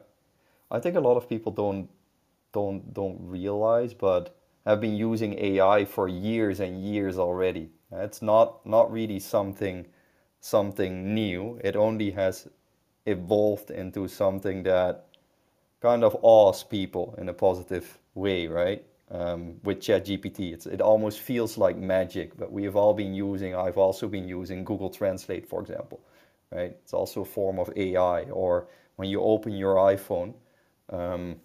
I 0.72 0.80
think 0.80 0.96
a 0.98 1.02
lot 1.02 1.18
of 1.18 1.30
people 1.30 1.52
don't 1.54 1.90
don't 2.54 2.94
don't 2.94 3.20
realize, 3.22 3.94
but 3.94 4.36
I've 4.66 4.82
been 4.82 4.96
using 4.98 5.36
AI 5.40 5.86
for 5.86 6.08
years 6.10 6.60
and 6.62 6.84
years 6.84 7.18
already. 7.20 7.72
It's 7.92 8.22
not 8.24 8.66
not 8.66 8.92
really 8.92 9.20
something 9.20 9.88
something 10.42 11.14
new. 11.16 11.60
It 11.64 11.76
only 11.78 12.12
has 12.12 12.50
evolved 13.08 13.72
into 13.72 14.08
something 14.10 14.64
that 14.64 15.08
kind 15.82 16.04
of 16.06 16.18
awes 16.24 16.64
people 16.64 17.16
in 17.20 17.30
a 17.30 17.34
positive 17.36 18.00
way, 18.16 18.48
right? 18.48 18.86
Um, 19.10 19.60
with 19.64 19.80
ChatGPT, 19.80 20.54
it's, 20.54 20.66
it 20.66 20.82
almost 20.82 21.20
feels 21.20 21.58
like 21.58 21.78
magic. 21.78 22.38
But 22.38 22.52
we 22.52 22.64
have 22.64 22.76
all 22.76 22.94
been 22.94 23.14
using. 23.14 23.56
I've 23.56 23.78
also 23.78 24.08
been 24.08 24.28
using 24.28 24.64
Google 24.64 24.90
Translate, 24.90 25.48
for 25.48 25.62
example, 25.62 26.02
right? 26.52 26.76
It's 26.84 26.94
also 26.94 27.22
a 27.22 27.26
form 27.26 27.60
of 27.60 27.72
AI. 27.76 28.24
Or 28.24 28.68
when 28.96 29.10
you 29.10 29.22
open 29.22 29.54
your 29.54 29.76
iPhone, 29.76 30.34
um, 30.90 31.38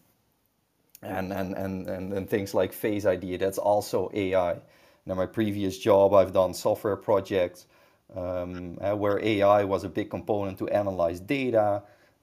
and, 1.02 1.32
and, 1.32 1.54
and, 1.54 1.88
and, 1.88 2.12
and 2.12 2.28
things 2.28 2.54
like 2.54 2.73
Face 2.73 3.06
ID, 3.06 3.37
that's 3.37 3.58
also 3.58 4.11
AI. 4.14 4.56
Now, 5.06 5.14
my 5.14 5.26
previous 5.26 5.78
job, 5.78 6.14
I've 6.14 6.32
done 6.32 6.54
software 6.54 6.96
projects 6.96 7.66
um, 8.14 8.78
uh, 8.80 8.94
where 8.96 9.23
AI 9.23 9.64
was 9.64 9.85
a 9.85 9.88
big 9.88 10.11
component 10.11 10.58
to 10.58 10.68
analyze 10.68 11.20
data, 11.20 11.82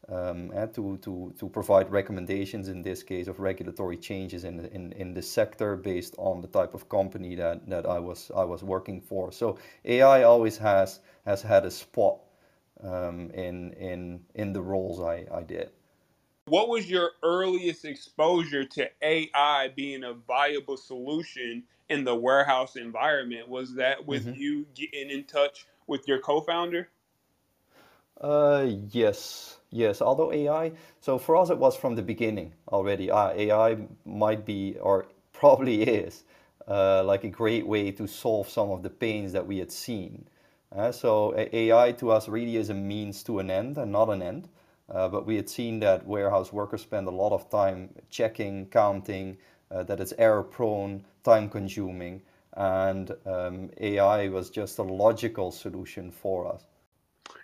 um, 0.10 0.51
uh, 0.55 0.67
to, 0.67 0.98
to, 1.03 1.33
to 1.39 1.50
provide 1.50 1.91
recommendations 1.91 2.67
in 2.67 2.81
this 2.81 3.03
case 3.03 3.27
of 3.27 3.39
regulatory 3.39 3.98
changes 3.98 4.43
in, 4.43 4.57
the- 4.57 4.74
in, 4.74 4.91
in 4.93 5.13
the 5.13 5.22
sector 5.22 5.75
based 5.75 6.15
on 6.17 6.41
the 6.41 6.48
type 6.48 6.74
of 6.74 6.89
company 6.89 7.36
that, 7.36 7.67
that 7.69 7.86
I, 7.86 8.00
was, 8.00 8.31
I 8.36 8.43
was 8.43 8.63
working 8.63 9.01
for. 9.01 9.31
So 9.31 9.57
AI 9.86 10.24
always 10.24 10.57
has, 10.57 11.00
has 11.25 11.41
had 11.41 11.65
a 11.65 11.72
spot 11.72 12.19
um, 12.83 13.31
in, 13.31 13.74
in, 13.74 14.22
in 14.36 14.53
the 14.53 14.62
roles 14.62 15.00
I, 15.01 15.25
I 15.33 15.43
did. 15.43 15.72
What 16.45 16.69
was 16.69 16.89
your 16.89 17.12
earliest 17.24 17.86
exposure 17.86 18.65
to 18.65 18.89
AI 19.01 19.69
being 19.75 20.03
a 20.03 20.13
viable 20.13 20.77
solution 20.77 21.63
in 21.89 22.03
the 22.03 22.15
warehouse 22.15 22.75
environment? 22.75 23.50
Was 23.50 23.75
that 23.75 24.05
with 24.05 24.27
Mm-hmm. 24.27 24.33
you 24.33 24.65
getting 24.75 25.10
in 25.10 25.25
touch 25.25 25.67
with 25.88 26.07
your 26.07 26.19
co-founder? 26.19 26.89
Uh, 28.19 28.65
yes, 28.91 29.60
yes. 29.73 30.01
Although 30.01 30.31
AI, 30.33 30.71
so 31.01 31.17
for 31.17 31.35
us 31.35 31.49
it 31.49 31.57
was 31.57 31.75
from 31.75 31.95
the 31.95 32.01
beginning 32.01 32.53
already. 32.69 33.11
Ah, 33.11 33.31
AI 33.35 33.77
might 34.05 34.45
be, 34.45 34.77
or 34.79 35.07
probably 35.33 35.83
is, 35.83 36.23
uh, 36.67 37.03
like 37.03 37.23
a 37.25 37.29
great 37.29 37.67
way 37.67 37.91
to 37.91 38.07
solve 38.07 38.49
some 38.49 38.71
of 38.71 38.83
the 38.83 38.89
pains 38.89 39.33
that 39.33 39.45
we 39.47 39.57
had 39.59 39.71
seen. 39.71 40.27
Uh, 40.75 40.91
so 40.91 41.33
AI 41.37 41.91
to 41.93 42.11
us 42.11 42.27
really 42.27 42.57
is 42.57 42.69
a 42.69 42.73
means 42.73 43.23
to 43.23 43.39
an 43.39 43.49
end 43.51 43.77
and 43.77 43.91
not 43.91 44.09
an 44.09 44.21
end. 44.21 44.49
Uh, 44.89 45.07
but 45.07 45.25
we 45.25 45.35
had 45.37 45.49
seen 45.49 45.79
that 45.79 46.05
warehouse 46.05 46.51
workers 46.53 46.81
spend 46.81 47.07
a 47.07 47.11
lot 47.11 47.31
of 47.31 47.49
time 47.49 47.89
checking, 48.09 48.65
counting, 48.67 49.37
uh, 49.71 49.83
that 49.83 49.99
it's 49.99 50.13
error 50.17 50.43
prone, 50.43 51.03
time 51.23 51.49
consuming, 51.49 52.21
and 52.53 53.11
um, 53.25 53.69
AI 53.79 54.27
was 54.27 54.49
just 54.49 54.77
a 54.79 54.83
logical 54.83 55.51
solution 55.51 56.11
for 56.11 56.47
us. 56.51 56.63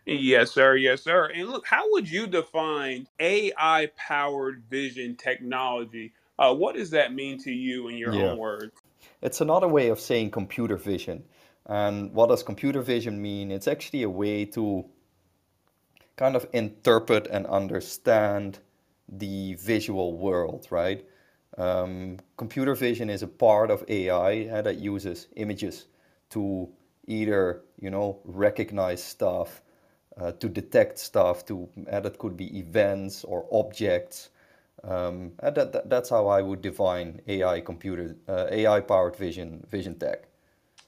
Yes, 0.09 0.51
sir. 0.53 0.77
Yes, 0.77 1.03
sir. 1.03 1.27
And 1.35 1.49
look, 1.49 1.67
how 1.67 1.91
would 1.93 2.09
you 2.11 2.27
define 2.27 3.07
AI 3.19 3.89
powered 3.97 4.63
vision 4.69 5.17
technology? 5.17 6.13
Uh, 6.39 6.55
what 6.55 6.75
does 6.75 6.91
that 6.91 7.13
mean 7.15 7.39
to 7.43 7.51
you 7.51 7.89
in 7.89 7.97
your 7.97 8.15
Yeah. 8.15 8.15
own 8.15 8.37
words? 8.37 8.73
It's 9.21 9.41
another 9.41 9.67
way 9.67 9.89
of 9.89 9.99
saying 9.99 10.31
computer 10.31 10.77
vision. 10.77 11.25
And 11.67 12.13
what 12.13 12.29
does 12.29 12.43
computer 12.43 12.81
vision 12.81 13.21
mean? 13.21 13.51
It's 13.51 13.67
actually 13.67 14.03
a 14.03 14.09
way 14.09 14.45
to 14.47 14.85
kind 16.17 16.35
of 16.35 16.47
interpret 16.53 17.27
and 17.27 17.45
understand 17.47 18.59
the 19.09 19.55
visual 19.55 20.17
world, 20.17 20.67
right? 20.71 21.05
Um, 21.57 22.19
computer 22.37 22.75
vision 22.75 23.09
is 23.09 23.23
a 23.23 23.27
part 23.27 23.71
of 23.71 23.85
AI 23.89 24.47
uh, 24.49 24.61
that 24.63 24.77
uses 24.77 25.27
images 25.35 25.87
to 26.31 26.69
either, 27.07 27.61
you 27.79 27.91
know, 27.91 28.19
recognize 28.25 29.03
stuff, 29.03 29.61
uh, 30.19 30.31
to 30.33 30.49
detect 30.49 30.99
stuff, 30.99 31.45
to 31.45 31.67
uh, 31.91 31.99
that 31.99 32.17
could 32.17 32.37
be 32.37 32.57
events 32.57 33.23
or 33.23 33.45
objects. 33.51 34.29
Um, 34.83 35.33
that, 35.41 35.55
that, 35.55 35.89
that's 35.89 36.09
how 36.09 36.27
I 36.27 36.41
would 36.41 36.61
define 36.61 37.21
AI 37.27 37.59
computer, 37.61 38.15
uh, 38.27 38.47
AI 38.49 38.79
powered 38.79 39.15
vision, 39.15 39.65
vision 39.69 39.99
tech. 39.99 40.23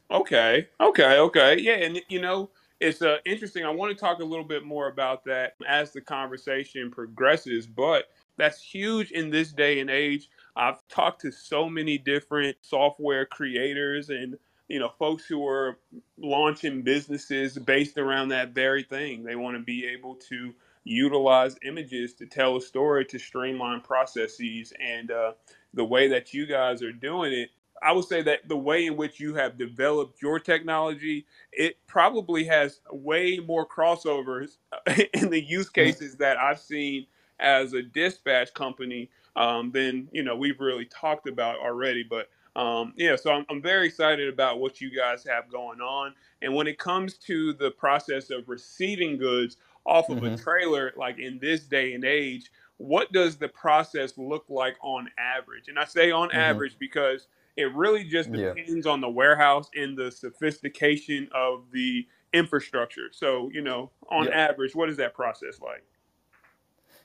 Okay, 0.10 0.68
okay, 0.80 1.18
okay. 1.20 1.60
Yeah, 1.60 1.76
and 1.76 2.02
you 2.10 2.22
know, 2.22 2.50
it's 2.80 3.02
uh, 3.02 3.18
interesting. 3.26 3.66
I 3.66 3.70
want 3.70 3.96
to 3.96 4.00
talk 4.00 4.20
a 4.20 4.26
little 4.26 4.46
bit 4.46 4.66
more 4.66 4.88
about 4.88 5.24
that 5.26 5.54
as 5.68 5.92
the 5.92 6.02
conversation 6.02 6.90
progresses, 6.92 7.68
but 7.68 8.06
that's 8.38 8.62
huge 8.62 9.12
in 9.12 9.30
this 9.30 9.54
day 9.54 9.80
and 9.80 9.90
age. 9.90 10.30
I've 10.56 10.86
talked 10.90 11.22
to 11.22 11.32
so 11.32 11.70
many 11.70 11.98
different 11.98 12.58
software 12.62 13.26
creators 13.26 14.10
and 14.10 14.36
you 14.72 14.80
know 14.80 14.92
folks 15.00 15.26
who 15.26 15.48
are 15.48 15.80
launching 16.18 16.84
businesses 16.84 17.58
based 17.60 17.98
around 17.98 18.30
that 18.30 18.52
very 18.56 18.84
thing. 18.84 19.24
They 19.24 19.36
want 19.38 19.58
to 19.58 19.64
be 19.64 19.88
able 19.88 20.16
to 20.30 20.54
utilize 20.86 21.58
images 21.66 22.16
to 22.16 22.28
tell 22.28 22.58
a 22.58 22.62
story 22.62 23.06
to 23.06 23.20
streamline 23.20 23.82
processes 23.82 24.74
and 24.82 25.12
uh, 25.12 25.34
the 25.76 25.86
way 25.86 26.10
that 26.10 26.34
you 26.34 26.48
guys 26.48 26.84
are 26.84 26.94
doing 26.94 27.34
it 27.34 27.50
I 27.82 27.94
would 27.94 28.06
say 28.06 28.22
that 28.24 28.48
the 28.48 28.58
way 28.58 28.86
in 28.86 28.98
which 28.98 29.20
you 29.20 29.36
have 29.36 29.58
developed 29.58 30.22
your 30.22 30.40
technology, 30.40 31.26
it 31.52 31.78
probably 31.88 32.46
has 32.46 32.82
way 32.92 33.40
more 33.40 33.68
crossovers 33.68 34.58
in 35.14 35.30
the 35.32 35.42
use 35.42 35.70
cases 35.70 36.18
that 36.18 36.38
I've 36.38 36.60
seen 36.60 37.08
as 37.40 37.74
a 37.74 37.82
dispatch 37.82 38.54
company 38.54 39.10
um, 39.36 39.72
than 39.72 40.10
you 40.12 40.24
know 40.24 40.36
we've 40.36 40.60
really 40.60 40.86
talked 40.86 41.28
about 41.28 41.58
already. 41.60 42.04
But 42.04 42.30
um, 42.56 42.94
yeah, 42.98 43.16
so 43.16 43.32
I'm, 43.32 43.46
I'm 43.50 43.62
very 43.62 43.88
excited 43.88 44.28
about 44.28 44.60
what 44.60 44.82
you 44.82 44.96
guys 44.96 45.24
have 45.26 45.50
going 45.50 45.80
on. 45.82 46.14
And 46.42 46.54
when 46.54 46.68
it 46.68 46.78
comes 46.78 47.18
to 47.20 47.54
the 47.54 47.72
process 47.72 48.30
of 48.30 48.50
receiving 48.50 49.18
goods 49.18 49.58
off 49.86 50.10
of 50.10 50.24
a 50.24 50.30
Mhm. 50.30 50.32
trailer, 50.32 50.94
like 50.98 51.20
in 51.20 51.40
this 51.40 51.62
day 51.66 51.94
and 51.94 52.04
age, 52.04 52.52
what 52.78 53.12
does 53.12 53.38
the 53.38 53.48
process 53.48 54.18
look 54.18 54.46
like 54.50 54.76
on 54.82 55.10
average? 55.18 55.68
And 55.70 55.80
I 55.80 55.86
say 55.86 56.12
on 56.12 56.32
Mhm. 56.32 56.32
average 56.32 56.78
because 56.80 57.28
it 57.56 57.74
really 57.74 58.04
just 58.04 58.32
Yeah. 58.32 58.56
depends 58.56 58.86
on 58.86 59.02
the 59.02 59.10
warehouse 59.10 59.70
and 59.76 59.98
the 59.98 60.12
sophistication 60.12 61.30
of 61.34 61.72
the 61.72 62.08
infrastructure. 62.34 63.10
So, 63.12 63.50
you 63.54 63.62
know, 63.62 63.92
on 64.10 64.28
Yeah. 64.28 64.32
average, 64.32 64.76
what 64.76 64.90
is 64.90 64.98
that 64.98 65.14
process 65.14 65.60
like? 65.62 65.86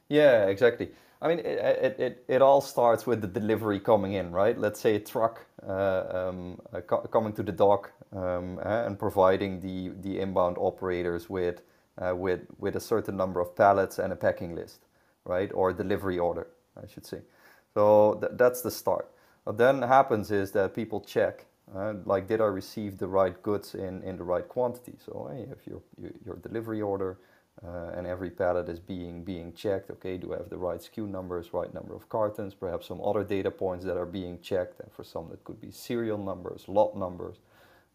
Yeah, 0.09 0.47
exactly. 0.47 0.95
I 1.23 1.29
mean, 1.29 1.39
it, 1.41 1.47
it, 1.47 2.01
it, 2.01 2.25
it 2.29 2.43
all 2.43 2.61
starts 2.61 3.07
with 3.07 3.21
the 3.23 3.27
delivery 3.29 3.81
coming 3.81 4.15
in, 4.15 4.33
right? 4.33 4.59
Let's 4.59 4.81
say 4.81 4.97
a 4.97 5.01
truck 5.01 5.47
uh, 5.67 6.29
um, 6.29 6.61
uh, 6.73 6.81
co- 6.83 7.03
coming 7.03 7.33
to 7.35 7.43
the 7.43 7.53
dock 7.53 7.93
um, 8.15 8.59
uh, 8.59 8.85
and 8.87 8.99
providing 8.99 9.61
the, 9.61 9.91
the 10.03 10.21
inbound 10.21 10.57
operators 10.59 11.31
with, 11.31 11.63
uh, 11.99 12.15
with, 12.15 12.43
with 12.59 12.77
a 12.77 12.81
certain 12.81 13.17
number 13.17 13.41
of 13.41 13.57
pallets 13.57 13.99
and 13.99 14.13
a 14.13 14.17
packing 14.17 14.55
list, 14.55 14.87
right? 15.25 15.51
Or 15.55 15.73
delivery 15.73 16.19
order, 16.19 16.49
I 16.83 16.87
should 16.87 17.07
say. 17.07 17.21
So 17.75 18.19
th- 18.21 18.33
that's 18.37 18.63
the 18.63 18.71
start. 18.71 19.11
What 19.45 19.59
then 19.59 19.83
happens 19.83 20.31
is 20.31 20.53
that 20.53 20.75
people 20.75 21.01
check 21.01 21.47
Uh, 21.75 21.95
like, 22.07 22.29
did 22.29 22.41
I 22.41 22.47
receive 22.47 22.99
the 22.99 23.09
right 23.09 23.37
goods 23.43 23.75
in, 23.75 24.03
in 24.05 24.17
the 24.17 24.25
right 24.25 24.49
quantity? 24.49 24.95
So, 25.05 25.29
hey, 25.33 25.47
if 25.53 25.67
your, 25.67 25.83
your 26.25 26.37
delivery 26.37 26.81
order 26.83 27.19
uh, 27.65 27.93
and 27.97 28.07
every 28.07 28.31
pallet 28.31 28.69
is 28.69 28.79
being 28.79 29.25
being 29.25 29.53
checked, 29.55 29.91
okay, 29.91 30.19
do 30.19 30.35
I 30.35 30.37
have 30.37 30.51
the 30.51 30.59
right 30.59 30.79
SKU 30.79 31.09
numbers, 31.09 31.55
right 31.55 31.73
number 31.73 31.95
of 31.95 32.09
cartons, 32.09 32.53
perhaps 32.55 32.87
some 32.87 33.01
other 33.01 33.25
data 33.25 33.51
points 33.51 33.85
that 33.87 33.97
are 33.97 34.07
being 34.07 34.41
checked, 34.41 34.81
and 34.81 34.93
for 34.93 35.05
some 35.05 35.29
that 35.31 35.43
could 35.45 35.61
be 35.61 35.71
serial 35.71 36.19
numbers, 36.19 36.69
lot 36.69 36.97
numbers, 36.97 37.37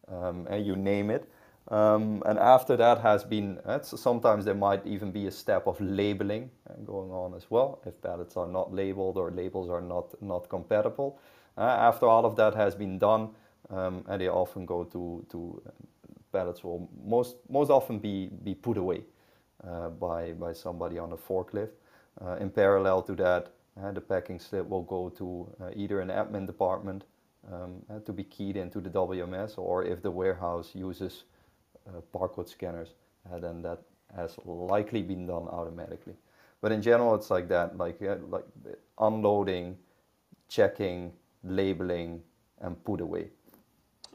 um, 0.08 0.46
and 0.50 0.66
you 0.66 0.74
name 0.74 1.10
it. 1.10 1.30
Um, 1.68 2.24
and 2.26 2.40
after 2.40 2.76
that 2.76 2.98
has 3.02 3.22
been, 3.22 3.58
uh, 3.64 3.80
sometimes 3.82 4.44
there 4.44 4.54
might 4.54 4.84
even 4.84 5.12
be 5.12 5.28
a 5.28 5.30
step 5.30 5.68
of 5.68 5.80
labeling 5.80 6.50
uh, 6.68 6.74
going 6.84 7.12
on 7.12 7.34
as 7.34 7.48
well, 7.48 7.80
if 7.86 8.00
pallets 8.02 8.36
are 8.36 8.48
not 8.48 8.74
labeled 8.74 9.16
or 9.16 9.30
labels 9.30 9.70
are 9.70 9.80
not, 9.80 10.20
not 10.20 10.48
compatible. 10.48 11.20
Uh, 11.56 11.60
after 11.60 12.06
all 12.06 12.26
of 12.26 12.34
that 12.34 12.54
has 12.54 12.74
been 12.74 12.98
done, 12.98 13.28
um, 13.70 14.04
and 14.08 14.20
they 14.20 14.28
often 14.28 14.66
go 14.66 14.82
to, 14.82 15.24
to 15.30 15.62
uh, 15.64 15.70
pallets 16.32 16.64
will 16.64 16.90
most, 17.04 17.36
most 17.48 17.70
often 17.70 18.00
be, 18.00 18.28
be 18.42 18.54
put 18.54 18.76
away 18.76 19.02
by, 20.00 20.32
by 20.32 20.52
somebody 20.52 20.98
on 20.98 21.12
a 21.12 21.16
forklift. 21.16 21.70
Uh, 22.20 22.36
in 22.36 22.50
parallel 22.50 23.02
to 23.02 23.14
that, 23.14 23.52
the 23.94 24.00
packing 24.00 24.38
slip 24.38 24.68
will 24.68 24.82
go 24.82 25.08
to 25.10 25.48
either 25.76 26.00
an 26.00 26.08
admin 26.08 26.46
department 26.46 27.04
um, 27.50 27.82
to 28.04 28.12
be 28.12 28.24
keyed 28.24 28.56
into 28.56 28.80
the 28.80 28.90
WMS, 28.90 29.58
or 29.58 29.84
if 29.84 30.02
the 30.02 30.10
warehouse 30.10 30.70
uses 30.74 31.24
uh, 31.88 32.00
barcode 32.14 32.48
scanners, 32.48 32.94
uh, 33.32 33.38
then 33.38 33.62
that 33.62 33.82
has 34.16 34.36
likely 34.44 35.02
been 35.02 35.26
done 35.26 35.48
automatically. 35.48 36.14
But 36.60 36.72
in 36.72 36.82
general, 36.82 37.14
it's 37.14 37.30
like 37.30 37.48
that, 37.48 37.76
like 37.76 38.00
like 38.00 38.44
unloading, 38.98 39.76
checking, 40.48 41.12
labeling, 41.42 42.22
and 42.60 42.82
put 42.84 43.00
away. 43.00 43.30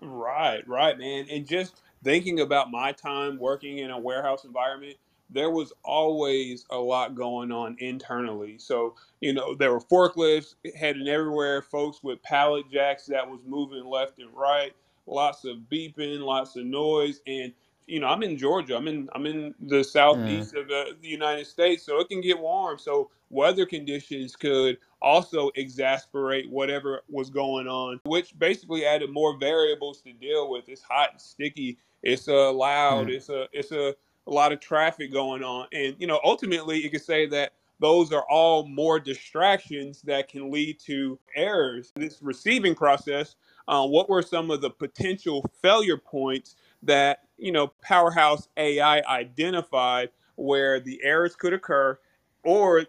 Right, 0.02 0.66
right, 0.68 0.98
man. 0.98 1.28
And 1.30 1.46
just 1.46 1.82
thinking 2.04 2.40
about 2.40 2.72
my 2.72 2.92
time 2.94 3.38
working 3.38 3.80
in 3.80 3.92
a 3.92 4.00
warehouse 4.00 4.46
environment, 4.46 4.96
there 5.30 5.50
was 5.52 5.74
always 5.84 6.66
a 6.70 6.78
lot 6.78 7.16
going 7.16 7.52
on 7.52 7.76
internally. 7.80 8.58
So, 8.58 8.96
you 9.22 9.34
know, 9.34 9.56
there 9.56 9.72
were 9.72 9.82
forklifts 9.82 10.56
heading 10.76 11.08
everywhere, 11.08 11.62
folks 11.62 12.02
with 12.02 12.22
pallet 12.24 12.70
jacks 12.72 13.06
that 13.08 13.28
was 13.28 13.40
moving 13.46 13.86
left 13.86 14.20
and 14.20 14.34
right 14.34 14.74
lots 15.08 15.46
of 15.46 15.58
beeping, 15.72 16.20
lots 16.20 16.56
of 16.56 16.66
noise, 16.66 17.22
and 17.26 17.54
you 17.88 18.02
know, 18.02 18.08
I'm 18.08 18.22
in 18.22 18.38
Georgia. 18.38 18.76
I'm 18.76 18.88
in 18.88 19.10
I'm 19.14 19.26
in 19.26 19.56
the 19.62 19.84
southeast 19.84 20.54
mm. 20.54 20.62
of 20.62 20.68
the, 20.68 20.98
the, 21.02 21.08
United 21.08 21.48
States, 21.48 21.86
so 21.86 22.00
it 22.00 22.10
can 22.10 22.20
get 22.20 22.38
warm. 22.38 22.78
So 22.78 23.10
weather 23.30 23.66
conditions 23.66 24.36
could 24.36 24.78
also 25.02 25.50
exasperate 25.56 26.50
whatever 26.50 27.02
was 27.10 27.30
going 27.30 27.68
on, 27.68 28.02
which 28.04 28.38
basically 28.38 28.86
added 28.86 29.10
more 29.10 29.38
variables 29.38 30.02
to 30.02 30.12
deal 30.12 30.52
with. 30.52 30.68
It's 30.68 30.82
hot 30.82 31.12
and 31.14 31.22
sticky. 31.22 31.78
It's 32.04 32.28
uh, 32.28 32.52
loud. 32.52 33.08
Mm. 33.08 33.14
It's 33.14 33.30
a 33.30 33.48
it's 33.54 33.72
a, 33.72 33.96
a 34.28 34.32
lot 34.32 34.52
of 34.52 34.60
traffic 34.60 35.12
going 35.12 35.44
on, 35.44 35.68
and 35.72 35.96
you 36.00 36.08
know, 36.08 36.20
ultimately, 36.24 36.82
you 36.82 36.90
could 36.90 37.04
say 37.04 37.26
that 37.28 37.54
those 37.80 38.12
are 38.12 38.26
all 38.30 38.68
more 38.68 39.00
distractions 39.00 40.02
that 40.02 40.28
can 40.28 40.52
lead 40.52 40.80
to 40.80 41.20
errors. 41.36 41.92
This 41.96 42.20
receiving 42.22 42.76
process 42.76 43.36
uh, 43.68 43.86
what 43.86 44.10
were 44.10 44.22
some 44.22 44.50
of 44.50 44.62
the 44.62 44.70
potential 44.70 45.46
failure 45.62 45.98
points 45.98 46.56
that 46.84 47.24
you 47.38 47.52
know 47.52 47.68
Powerhouse 47.82 48.48
AI 48.58 49.02
identified 49.02 50.10
where 50.36 50.80
the 50.80 51.00
errors 51.04 51.36
could 51.36 51.54
occur, 51.54 52.00
or 52.44 52.86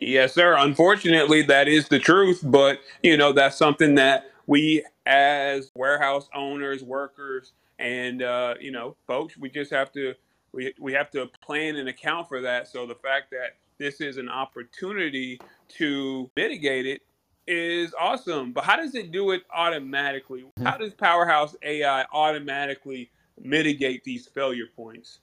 yes, 0.00 0.34
sir. 0.34 0.56
Unfortunately, 0.56 1.42
that 1.42 1.68
is 1.68 1.88
the 1.88 1.98
truth, 1.98 2.40
but 2.44 2.78
you 3.02 3.16
know 3.16 3.32
that's 3.32 3.56
something 3.56 3.94
that 3.96 4.30
we 4.46 4.84
as 5.06 5.70
warehouse 5.74 6.28
owners, 6.34 6.82
workers, 6.82 7.52
and 7.78 8.22
uh, 8.22 8.54
you 8.60 8.70
know 8.70 8.96
folks, 9.06 9.36
we 9.36 9.50
just 9.50 9.72
have 9.72 9.90
to 9.92 10.14
we, 10.54 10.72
we 10.78 10.92
have 10.92 11.10
to 11.10 11.26
plan 11.42 11.76
and 11.76 11.88
account 11.88 12.28
for 12.28 12.40
that. 12.42 12.68
So 12.68 12.86
the 12.86 12.94
fact 12.94 13.30
that 13.32 13.56
this 13.78 14.00
is 14.00 14.16
an 14.16 14.28
opportunity 14.28 15.40
to 15.76 16.30
mitigate 16.36 16.86
it 16.86 17.02
is 17.46 17.94
awesome, 17.98 18.52
but 18.52 18.64
how 18.64 18.76
does 18.76 18.94
it 18.94 19.10
do 19.10 19.32
it 19.32 19.42
automatically? 19.54 20.42
Mm-hmm. 20.42 20.64
How 20.64 20.76
does 20.76 20.94
Powerhouse 20.94 21.56
AI 21.62 22.04
automatically 22.12 23.10
mitigate 23.42 24.04
these 24.04 24.26
failure 24.26 24.66
points? 24.74 25.18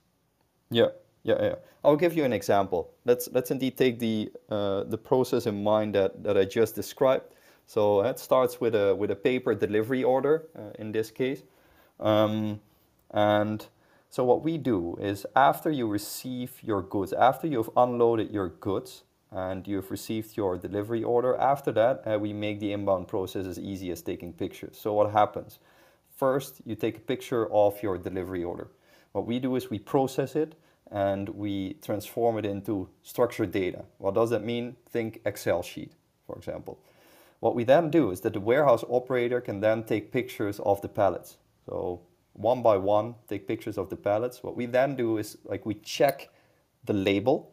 Yeah, 0.70 0.88
yeah, 1.24 1.42
yeah. 1.42 1.54
I'll 1.84 1.96
give 1.96 2.16
you 2.16 2.24
an 2.24 2.32
example. 2.32 2.90
Let's 3.04 3.28
let's 3.32 3.50
indeed 3.50 3.76
take 3.76 3.98
the 3.98 4.30
uh, 4.50 4.84
the 4.84 4.98
process 4.98 5.46
in 5.46 5.64
mind 5.64 5.94
that 5.94 6.22
that 6.22 6.36
I 6.36 6.44
just 6.44 6.74
described. 6.74 7.34
So 7.66 8.02
it 8.02 8.18
starts 8.18 8.60
with 8.60 8.74
a 8.74 8.94
with 8.94 9.10
a 9.10 9.16
paper 9.16 9.54
delivery 9.54 10.04
order 10.04 10.46
uh, 10.56 10.70
in 10.78 10.92
this 10.92 11.10
case, 11.10 11.42
um, 11.98 12.60
and 13.10 13.66
so 14.12 14.24
what 14.24 14.44
we 14.44 14.58
do 14.58 14.98
is 15.00 15.24
after 15.34 15.70
you 15.70 15.86
receive 15.88 16.60
your 16.62 16.82
goods, 16.82 17.14
after 17.14 17.46
you've 17.46 17.70
unloaded 17.78 18.30
your 18.30 18.50
goods, 18.50 19.04
and 19.30 19.66
you've 19.66 19.90
received 19.90 20.36
your 20.36 20.58
delivery 20.58 21.02
order. 21.02 21.34
After 21.36 21.72
that, 21.72 22.02
uh, 22.06 22.18
we 22.18 22.34
make 22.34 22.60
the 22.60 22.74
inbound 22.74 23.08
process 23.08 23.46
as 23.46 23.58
easy 23.58 23.90
as 23.90 24.02
taking 24.02 24.34
pictures. 24.34 24.76
So 24.78 24.92
what 24.92 25.12
happens? 25.12 25.60
First, 26.14 26.60
you 26.66 26.74
take 26.74 26.98
a 26.98 27.00
picture 27.00 27.50
of 27.50 27.82
your 27.82 27.96
delivery 27.96 28.44
order. 28.44 28.68
What 29.12 29.26
we 29.26 29.38
do 29.38 29.56
is 29.56 29.70
we 29.70 29.78
process 29.78 30.36
it 30.36 30.56
and 30.90 31.30
we 31.30 31.78
transform 31.80 32.36
it 32.36 32.44
into 32.44 32.90
structured 33.02 33.50
data. 33.50 33.86
What 33.96 34.12
does 34.12 34.28
that 34.28 34.44
mean? 34.44 34.76
Think 34.90 35.22
Excel 35.24 35.62
sheet, 35.62 35.92
for 36.26 36.36
example. 36.36 36.78
What 37.40 37.54
we 37.54 37.64
then 37.64 37.88
do 37.88 38.10
is 38.10 38.20
that 38.20 38.34
the 38.34 38.40
warehouse 38.40 38.84
operator 38.90 39.40
can 39.40 39.60
then 39.60 39.84
take 39.84 40.12
pictures 40.12 40.60
of 40.60 40.82
the 40.82 40.88
pallets. 40.88 41.38
So 41.64 42.02
one 42.34 42.62
by 42.62 42.76
one, 42.76 43.14
take 43.28 43.46
pictures 43.46 43.78
of 43.78 43.90
the 43.90 43.96
pallets. 43.96 44.42
What 44.42 44.56
we 44.56 44.66
then 44.66 44.96
do 44.96 45.18
is 45.18 45.38
like 45.44 45.66
we 45.66 45.74
check 45.74 46.30
the 46.84 46.92
label 46.92 47.52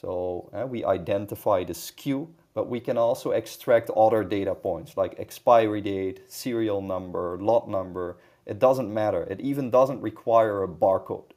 so 0.00 0.48
uh, 0.52 0.64
we 0.64 0.84
identify 0.84 1.64
the 1.64 1.72
SKU, 1.72 2.28
but 2.54 2.68
we 2.68 2.78
can 2.78 2.96
also 2.96 3.32
extract 3.32 3.90
other 3.96 4.22
data 4.22 4.54
points 4.54 4.96
like 4.96 5.18
expiry 5.18 5.80
date, 5.80 6.20
serial 6.28 6.80
number, 6.80 7.36
lot 7.40 7.68
number. 7.68 8.18
It 8.46 8.60
doesn't 8.60 8.94
matter. 8.94 9.24
It 9.24 9.40
even 9.40 9.70
doesn't 9.70 10.00
require 10.00 10.62
a 10.62 10.68
barcode. 10.68 11.32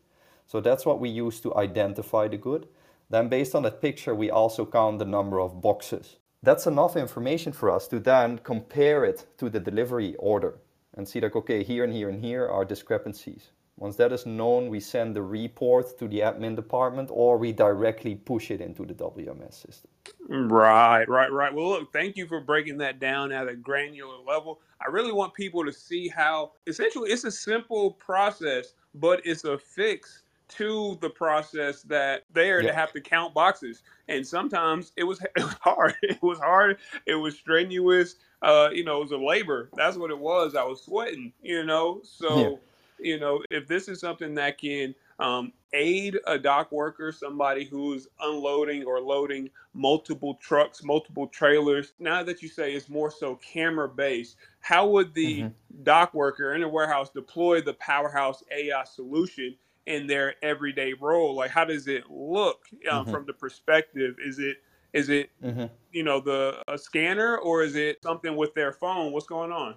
So 0.46 0.62
that's 0.62 0.86
what 0.86 1.00
we 1.00 1.10
use 1.10 1.40
to 1.40 1.56
identify 1.56 2.28
the 2.28 2.38
good. 2.38 2.68
Then 3.10 3.30
based 3.30 3.56
on 3.56 3.64
that 3.64 3.82
picture, 3.82 4.14
we 4.14 4.30
also 4.30 4.66
count 4.66 5.00
the 5.00 5.06
number 5.06 5.42
of 5.42 5.60
boxes. 5.60 6.18
That's 6.44 6.68
enough 6.68 6.96
information 6.96 7.54
for 7.54 7.72
us 7.72 7.88
to 7.88 8.00
then 8.00 8.40
compare 8.40 9.04
it 9.06 9.26
to 9.40 9.50
the 9.50 9.60
delivery 9.60 10.16
order 10.20 10.60
and 10.96 11.08
see 11.08 11.22
like, 11.22 11.36
okay, 11.36 11.64
here 11.64 11.84
and 11.84 11.94
here 11.94 12.10
and 12.10 12.24
here 12.24 12.48
are 12.48 12.66
discrepancies. 12.66 13.52
Once 13.78 13.96
that 13.96 14.12
is 14.12 14.26
known, 14.26 14.70
we 14.70 14.80
send 14.80 15.16
the 15.16 15.22
report 15.22 15.98
to 15.98 16.08
the 16.08 16.20
admin 16.20 16.56
department 16.56 17.10
or 17.12 17.38
we 17.38 17.52
directly 17.52 18.16
push 18.16 18.52
it 18.52 18.62
into 18.62 18.86
the 18.86 18.94
WMS 18.94 19.54
system. 19.54 19.90
Right, 20.30 21.08
right, 21.10 21.32
right. 21.32 21.54
Well, 21.54 21.70
look, 21.70 21.92
thank 21.92 22.16
you 22.16 22.28
for 22.28 22.42
breaking 22.42 22.78
that 22.78 23.00
down 23.00 23.32
at 23.32 23.48
a 23.48 23.56
granular 23.56 24.18
level. 24.26 24.62
I 24.80 24.90
really 24.90 25.12
want 25.12 25.34
people 25.34 25.66
to 25.66 25.74
see 25.74 26.08
how 26.08 26.52
essentially 26.68 27.10
it's 27.12 27.24
a 27.24 27.32
simple 27.32 27.92
process, 27.94 28.74
but 28.94 29.22
it's 29.26 29.46
a 29.46 29.58
fix 29.58 30.24
to 30.50 30.98
the 31.02 31.10
process 31.10 31.82
that 31.84 32.24
there 32.34 32.62
to 32.62 32.74
have 32.74 32.92
to 32.94 33.02
count 33.02 33.34
boxes. 33.34 33.84
And 34.10 34.26
sometimes 34.26 34.92
it 34.98 35.04
was 35.04 35.22
it 35.36 35.44
was 35.44 35.56
hard. 35.62 35.96
It 36.02 36.22
was 36.22 36.40
hard. 36.40 36.78
It 37.06 37.16
was 37.16 37.36
strenuous. 37.36 38.16
Uh, 38.42 38.70
you 38.74 38.84
know, 38.84 38.98
it 38.98 39.04
was 39.04 39.12
a 39.12 39.18
labor. 39.18 39.70
That's 39.76 39.98
what 39.98 40.10
it 40.10 40.18
was. 40.18 40.56
I 40.56 40.64
was 40.64 40.82
sweating, 40.82 41.32
you 41.42 41.64
know. 41.64 42.02
So 42.04 42.40
yeah 42.40 42.56
you 43.02 43.20
know, 43.20 43.44
if 43.50 43.68
this 43.68 43.88
is 43.88 44.00
something 44.00 44.36
that 44.36 44.58
can 44.58 44.96
um, 45.20 45.52
aid 45.74 46.18
a 46.28 46.38
dock 46.38 46.72
worker, 46.72 47.12
somebody 47.12 47.66
who's 47.66 48.08
unloading 48.22 48.84
or 48.84 49.00
loading 49.02 49.50
multiple 49.74 50.36
trucks, 50.36 50.84
multiple 50.84 51.28
trailers. 51.28 51.94
Now 52.00 52.24
that 52.24 52.42
you 52.42 52.48
say 52.48 52.74
it's 52.74 52.90
more 52.90 53.12
so 53.12 53.36
camera 53.36 53.90
based, 53.90 54.38
how 54.62 54.88
would 54.90 55.14
the 55.14 55.42
mm-hmm. 55.42 55.84
dock 55.84 56.14
worker 56.14 56.54
in 56.54 56.64
a 56.64 56.70
warehouse 56.70 57.10
deploy 57.10 57.62
the 57.62 57.74
Powerhouse 57.74 58.44
AI 58.52 58.84
solution 58.84 59.56
in 59.86 60.08
their 60.08 60.36
everyday 60.44 60.94
role? 60.94 61.36
Like, 61.36 61.52
how 61.52 61.66
does 61.66 61.88
it 61.88 62.10
look 62.10 62.66
um, 62.90 63.04
mm-hmm. 63.04 63.12
from 63.12 63.26
the 63.26 63.34
perspective? 63.34 64.16
Is 64.24 64.40
it 64.40 64.58
is 64.94 65.10
it 65.10 65.30
mm-hmm. 65.44 65.66
you 65.92 66.04
know 66.04 66.20
the 66.20 66.62
a 66.68 66.78
scanner 66.78 67.38
or 67.38 67.64
is 67.64 67.76
it 67.76 68.02
something 68.04 68.36
with 68.36 68.54
their 68.54 68.74
phone? 68.74 69.12
What's 69.12 69.28
going 69.28 69.52
on? 69.52 69.76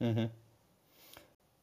Mm-hmm. 0.00 0.24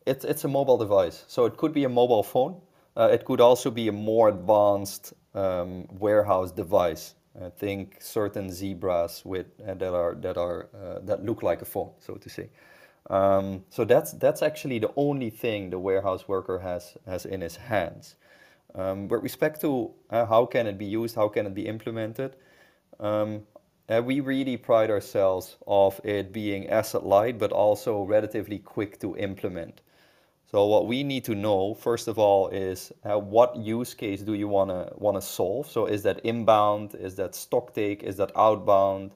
It's, 0.05 0.25
it's 0.25 0.43
a 0.43 0.47
mobile 0.47 0.77
device. 0.77 1.23
So 1.27 1.45
it 1.45 1.57
could 1.57 1.73
be 1.73 1.83
a 1.83 1.89
mobile 1.89 2.23
phone. 2.23 2.61
Uh, 2.97 3.09
it 3.11 3.25
could 3.25 3.41
also 3.41 3.69
be 3.69 3.87
a 3.87 3.91
more 3.91 4.29
advanced 4.29 5.13
um, 5.35 5.85
warehouse 5.99 6.51
device. 6.51 7.15
I 7.39 7.49
think 7.49 7.97
certain 7.99 8.49
zebras 8.49 9.21
with 9.23 9.45
uh, 9.65 9.75
that 9.75 9.93
are 9.93 10.15
that 10.15 10.37
are 10.37 10.67
uh, 10.73 10.99
that 11.03 11.23
look 11.23 11.43
like 11.43 11.61
a 11.61 11.65
phone, 11.65 11.91
so 11.99 12.15
to 12.15 12.29
say. 12.29 12.49
Um, 13.09 13.63
so 13.69 13.85
that's 13.85 14.13
that's 14.13 14.41
actually 14.41 14.79
the 14.79 14.91
only 14.95 15.29
thing 15.29 15.69
the 15.69 15.79
warehouse 15.79 16.27
worker 16.27 16.59
has 16.59 16.97
has 17.05 17.25
in 17.25 17.41
his 17.41 17.55
hands. 17.55 18.15
Um, 18.75 19.07
with 19.07 19.23
respect 19.23 19.61
to 19.61 19.91
uh, 20.09 20.25
how 20.25 20.45
can 20.45 20.67
it 20.67 20.77
be 20.77 20.85
used, 20.85 21.15
how 21.15 21.27
can 21.29 21.45
it 21.45 21.53
be 21.53 21.65
implemented, 21.67 22.35
um, 22.99 23.43
uh, 23.89 24.01
we 24.03 24.19
really 24.19 24.57
pride 24.57 24.91
ourselves 24.91 25.57
of 25.65 25.99
it 26.03 26.31
being 26.31 26.69
asset 26.69 27.05
light, 27.05 27.39
but 27.39 27.51
also 27.51 28.03
relatively 28.03 28.59
quick 28.59 28.99
to 28.99 29.17
implement. 29.17 29.81
So 30.51 30.65
what 30.65 30.87
we 30.87 31.03
need 31.03 31.25
to 31.25 31.35
know, 31.35 31.75
first 31.75 32.07
of 32.07 32.17
all, 32.17 32.49
is 32.49 32.91
uh, 33.03 33.19
what 33.19 33.55
use 33.55 33.93
case 33.93 34.21
do 34.21 34.33
you 34.33 34.47
want 34.47 34.69
to 34.71 34.91
want 34.95 35.15
to 35.17 35.21
solve? 35.21 35.69
So 35.69 35.85
is 35.85 36.01
that 36.03 36.19
inbound? 36.25 36.95
Is 36.95 37.15
that 37.15 37.35
stock 37.35 37.73
take? 37.73 38.03
Is 38.03 38.17
that 38.17 38.31
outbound? 38.35 39.11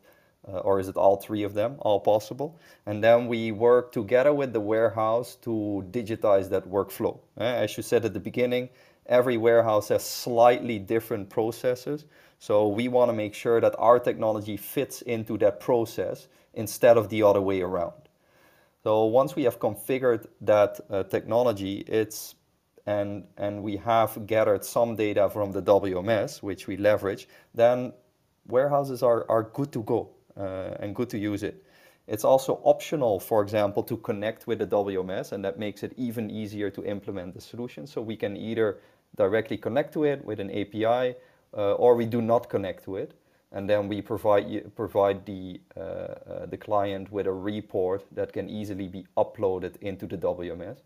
Uh, 0.45 0.57
or 0.57 0.77
is 0.77 0.89
it 0.89 0.97
all 0.97 1.15
three 1.15 1.43
of 1.43 1.53
them, 1.53 1.77
all 1.79 2.01
possible? 2.01 2.59
And 2.85 3.01
then 3.01 3.27
we 3.27 3.53
work 3.53 3.93
together 3.93 4.33
with 4.33 4.51
the 4.51 4.59
warehouse 4.59 5.35
to 5.43 5.85
digitize 5.89 6.49
that 6.49 6.69
workflow. 6.69 7.17
Uh, 7.37 7.43
as 7.43 7.77
you 7.77 7.83
said 7.83 8.03
at 8.03 8.13
the 8.13 8.19
beginning, 8.19 8.67
every 9.05 9.37
warehouse 9.37 9.87
has 9.87 10.03
slightly 10.03 10.79
different 10.79 11.29
processes. 11.29 12.03
So 12.43 12.67
we 12.67 12.89
want 12.89 13.07
to 13.07 13.13
make 13.13 13.33
sure 13.33 13.61
that 13.61 13.73
our 13.79 13.99
technology 13.99 14.57
fits 14.57 15.01
into 15.03 15.37
that 15.37 15.61
process 15.61 16.27
instead 16.53 16.97
of 16.97 17.07
the 17.07 17.23
other 17.23 17.39
way 17.39 17.61
around. 17.61 17.93
So 18.83 19.05
once 19.05 19.33
we 19.33 19.43
have 19.43 19.59
configured 19.59 20.25
that 20.41 20.77
uh, 20.89 21.03
technology, 21.03 21.85
it's 21.87 22.35
and 22.85 23.23
and 23.37 23.63
we 23.63 23.77
have 23.77 24.27
gathered 24.27 24.65
some 24.65 24.97
data 24.97 25.29
from 25.29 25.53
the 25.53 25.61
WMS, 25.61 26.43
which 26.43 26.67
we 26.67 26.75
leverage, 26.75 27.29
then 27.55 27.93
warehouses 28.49 29.03
are, 29.03 29.25
are 29.29 29.43
good 29.43 29.71
to 29.71 29.81
go 29.83 30.09
uh, 30.35 30.75
and 30.81 30.93
good 30.93 31.09
to 31.11 31.17
use 31.17 31.43
it. 31.43 31.63
It's 32.07 32.25
also 32.25 32.59
optional, 32.65 33.21
for 33.21 33.41
example, 33.41 33.83
to 33.83 33.95
connect 33.95 34.47
with 34.47 34.59
the 34.59 34.67
WMS, 34.67 35.31
and 35.31 35.45
that 35.45 35.59
makes 35.59 35.81
it 35.81 35.93
even 35.95 36.29
easier 36.29 36.69
to 36.71 36.83
implement 36.83 37.35
the 37.35 37.41
solution. 37.41 37.87
So 37.87 38.01
we 38.01 38.17
can 38.17 38.35
either 38.35 38.79
directly 39.15 39.55
connect 39.55 39.93
to 39.93 40.03
it 40.03 40.25
with 40.25 40.41
an 40.41 40.51
API, 40.51 41.15
or 41.53 41.95
we 41.95 42.05
do 42.05 42.21
not 42.21 42.49
connect 42.49 42.83
to 42.83 42.95
it 42.95 43.13
and 43.53 43.69
then 43.69 43.87
we 43.87 44.01
provide 44.01 44.75
provide 44.75 45.25
the 45.25 45.61
uh, 45.77 45.79
uh, 45.79 46.45
the 46.47 46.57
client 46.57 47.11
with 47.11 47.27
a 47.27 47.31
report 47.31 48.03
that 48.11 48.33
can 48.33 48.49
easily 48.49 48.87
be 48.87 49.05
uploaded 49.15 49.77
into 49.81 50.07
the 50.07 50.17
WMS 50.17 50.79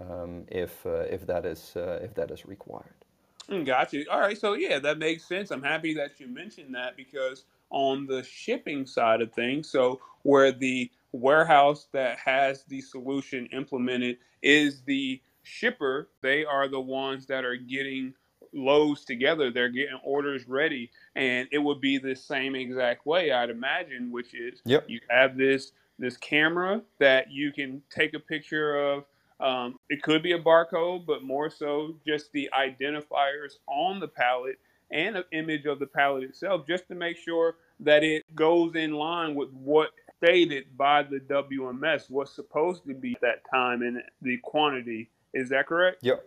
um, 0.00 0.44
if 0.48 0.84
uh, 0.86 1.04
if 1.10 1.26
that 1.26 1.44
is 1.44 1.74
uh, 1.76 2.00
if 2.02 2.14
that 2.14 2.30
is 2.30 2.46
required. 2.46 3.04
Mm, 3.50 3.64
got 3.64 3.92
you. 3.92 4.06
All 4.10 4.20
right, 4.20 4.36
so 4.36 4.54
yeah, 4.54 4.78
that 4.78 4.98
makes 4.98 5.24
sense. 5.24 5.50
I'm 5.50 5.62
happy 5.62 5.94
that 5.94 6.18
you 6.18 6.26
mentioned 6.26 6.74
that 6.74 6.96
because 6.96 7.44
on 7.70 8.06
the 8.06 8.22
shipping 8.22 8.86
side 8.86 9.20
of 9.20 9.32
things, 9.32 9.70
so 9.70 10.00
where 10.22 10.52
the 10.52 10.90
warehouse 11.12 11.88
that 11.92 12.18
has 12.18 12.64
the 12.64 12.80
solution 12.80 13.46
implemented 13.52 14.18
is 14.42 14.82
the 14.82 15.20
shipper, 15.42 16.08
they 16.20 16.44
are 16.44 16.68
the 16.68 16.80
ones 16.80 17.26
that 17.26 17.44
are 17.44 17.56
getting 17.56 18.12
loads 18.52 19.04
together. 19.04 19.50
They're 19.50 19.68
getting 19.68 19.98
orders 20.04 20.48
ready, 20.48 20.90
and 21.14 21.48
it 21.52 21.58
would 21.58 21.80
be 21.80 21.98
the 21.98 22.14
same 22.14 22.54
exact 22.54 23.06
way, 23.06 23.32
I'd 23.32 23.50
imagine, 23.50 24.10
which 24.10 24.34
is 24.34 24.60
yep. 24.64 24.84
you 24.88 25.00
have 25.10 25.36
this 25.36 25.72
this 25.98 26.16
camera 26.16 26.80
that 27.00 27.30
you 27.30 27.52
can 27.52 27.82
take 27.90 28.14
a 28.14 28.20
picture 28.20 28.76
of. 28.76 29.04
Um, 29.40 29.78
it 29.88 30.02
could 30.02 30.22
be 30.22 30.32
a 30.32 30.38
barcode, 30.38 31.06
but 31.06 31.22
more 31.22 31.48
so 31.48 31.94
just 32.06 32.32
the 32.32 32.50
identifiers 32.52 33.58
on 33.68 34.00
the 34.00 34.08
pallet 34.08 34.58
and 34.90 35.16
an 35.16 35.24
image 35.32 35.66
of 35.66 35.78
the 35.78 35.86
pallet 35.86 36.24
itself, 36.24 36.66
just 36.66 36.88
to 36.88 36.94
make 36.94 37.16
sure 37.16 37.56
that 37.80 38.02
it 38.02 38.24
goes 38.34 38.74
in 38.74 38.92
line 38.92 39.34
with 39.34 39.50
what 39.50 39.90
stated 40.16 40.76
by 40.76 41.02
the 41.02 41.20
WMS, 41.20 42.10
what's 42.10 42.34
supposed 42.34 42.84
to 42.86 42.94
be 42.94 43.14
at 43.14 43.20
that 43.20 43.42
time 43.52 43.82
and 43.82 44.02
the 44.22 44.36
quantity. 44.38 45.10
Is 45.34 45.48
that 45.50 45.66
correct? 45.66 45.98
Yep. 46.02 46.24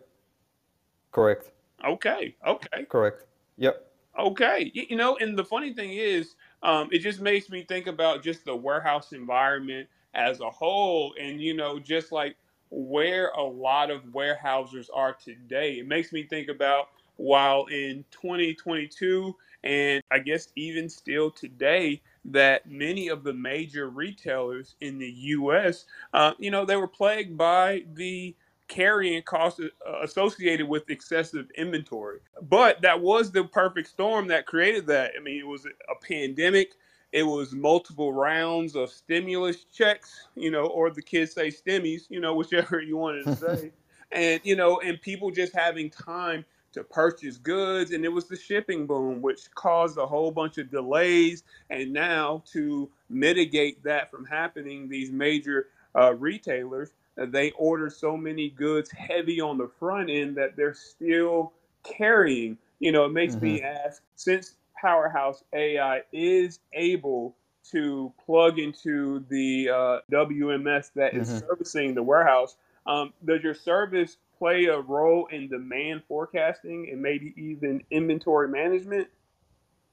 Correct. 1.10 1.50
Okay. 1.84 2.36
Okay. 2.46 2.84
Correct. 2.88 3.24
Yep. 3.56 3.86
Okay. 4.18 4.70
You 4.74 4.96
know, 4.96 5.16
and 5.16 5.38
the 5.38 5.44
funny 5.44 5.72
thing 5.72 5.92
is, 5.92 6.34
um, 6.62 6.88
it 6.92 6.98
just 6.98 7.20
makes 7.20 7.48
me 7.50 7.64
think 7.64 7.86
about 7.86 8.22
just 8.22 8.44
the 8.44 8.54
warehouse 8.54 9.12
environment 9.12 9.88
as 10.14 10.40
a 10.40 10.50
whole, 10.50 11.14
and 11.20 11.40
you 11.40 11.54
know, 11.54 11.78
just 11.78 12.12
like 12.12 12.36
where 12.70 13.28
a 13.30 13.42
lot 13.42 13.90
of 13.90 14.14
warehouses 14.14 14.90
are 14.94 15.14
today. 15.14 15.78
It 15.78 15.86
makes 15.86 16.12
me 16.12 16.24
think 16.24 16.48
about 16.48 16.88
while 17.16 17.66
in 17.66 18.04
2022, 18.10 19.34
and 19.64 20.02
I 20.10 20.18
guess 20.18 20.48
even 20.56 20.88
still 20.88 21.30
today, 21.30 22.02
that 22.26 22.70
many 22.70 23.08
of 23.08 23.24
the 23.24 23.32
major 23.32 23.88
retailers 23.90 24.74
in 24.80 24.98
the 24.98 25.10
U.S., 25.10 25.86
uh, 26.12 26.32
you 26.38 26.50
know, 26.50 26.64
they 26.66 26.76
were 26.76 26.88
plagued 26.88 27.36
by 27.38 27.84
the 27.94 28.34
carrying 28.72 29.22
costs 29.22 29.60
uh, 29.60 30.00
associated 30.02 30.66
with 30.66 30.88
excessive 30.88 31.50
inventory. 31.58 32.20
But 32.48 32.80
that 32.80 32.98
was 32.98 33.30
the 33.30 33.44
perfect 33.44 33.88
storm 33.88 34.28
that 34.28 34.46
created 34.46 34.86
that. 34.86 35.12
I 35.14 35.22
mean, 35.22 35.38
it 35.38 35.46
was 35.46 35.66
a 35.66 35.94
pandemic. 36.06 36.72
It 37.12 37.24
was 37.24 37.52
multiple 37.52 38.14
rounds 38.14 38.74
of 38.74 38.88
stimulus 38.88 39.64
checks, 39.64 40.26
you 40.36 40.50
know, 40.50 40.64
or 40.64 40.90
the 40.90 41.02
kids 41.02 41.34
say 41.34 41.48
stimmies, 41.48 42.04
you 42.08 42.18
know, 42.18 42.34
whichever 42.38 42.80
you 42.80 42.96
wanted 42.96 43.24
to 43.26 43.36
say. 43.56 43.72
and, 44.10 44.40
you 44.42 44.56
know, 44.56 44.80
and 44.80 45.00
people 45.02 45.30
just 45.30 45.54
having 45.54 45.90
time 45.90 46.42
to 46.72 46.82
purchase 46.82 47.36
goods. 47.36 47.90
And 47.90 48.06
it 48.06 48.08
was 48.08 48.24
the 48.24 48.36
shipping 48.36 48.86
boom, 48.86 49.20
which 49.20 49.54
caused 49.54 49.98
a 49.98 50.06
whole 50.06 50.30
bunch 50.30 50.56
of 50.56 50.70
delays. 50.70 51.42
And 51.68 51.92
now 51.92 52.42
to 52.52 52.88
mitigate 53.10 53.82
that 53.84 54.10
from 54.10 54.24
happening, 54.24 54.88
these 54.88 55.10
major 55.12 55.66
uh, 55.94 56.14
retailers 56.14 56.92
they 57.16 57.50
order 57.52 57.90
so 57.90 58.16
many 58.16 58.50
goods 58.50 58.90
heavy 58.90 59.40
on 59.40 59.58
the 59.58 59.70
front 59.78 60.10
end 60.10 60.36
that 60.36 60.56
they're 60.56 60.74
still 60.74 61.52
carrying. 61.82 62.56
You 62.80 62.92
know, 62.92 63.04
it 63.04 63.12
makes 63.12 63.34
mm-hmm. 63.34 63.44
me 63.44 63.62
ask 63.62 64.02
since 64.16 64.54
Powerhouse 64.80 65.44
AI 65.52 66.02
is 66.12 66.60
able 66.72 67.36
to 67.70 68.12
plug 68.24 68.58
into 68.58 69.24
the 69.28 69.68
uh, 69.68 69.98
WMS 70.10 70.90
that 70.94 71.14
is 71.14 71.28
mm-hmm. 71.28 71.46
servicing 71.46 71.94
the 71.94 72.02
warehouse, 72.02 72.56
um, 72.86 73.12
does 73.24 73.42
your 73.42 73.54
service 73.54 74.16
play 74.38 74.64
a 74.64 74.80
role 74.80 75.26
in 75.26 75.48
demand 75.48 76.02
forecasting 76.08 76.88
and 76.90 77.00
maybe 77.00 77.32
even 77.36 77.82
inventory 77.90 78.48
management? 78.48 79.08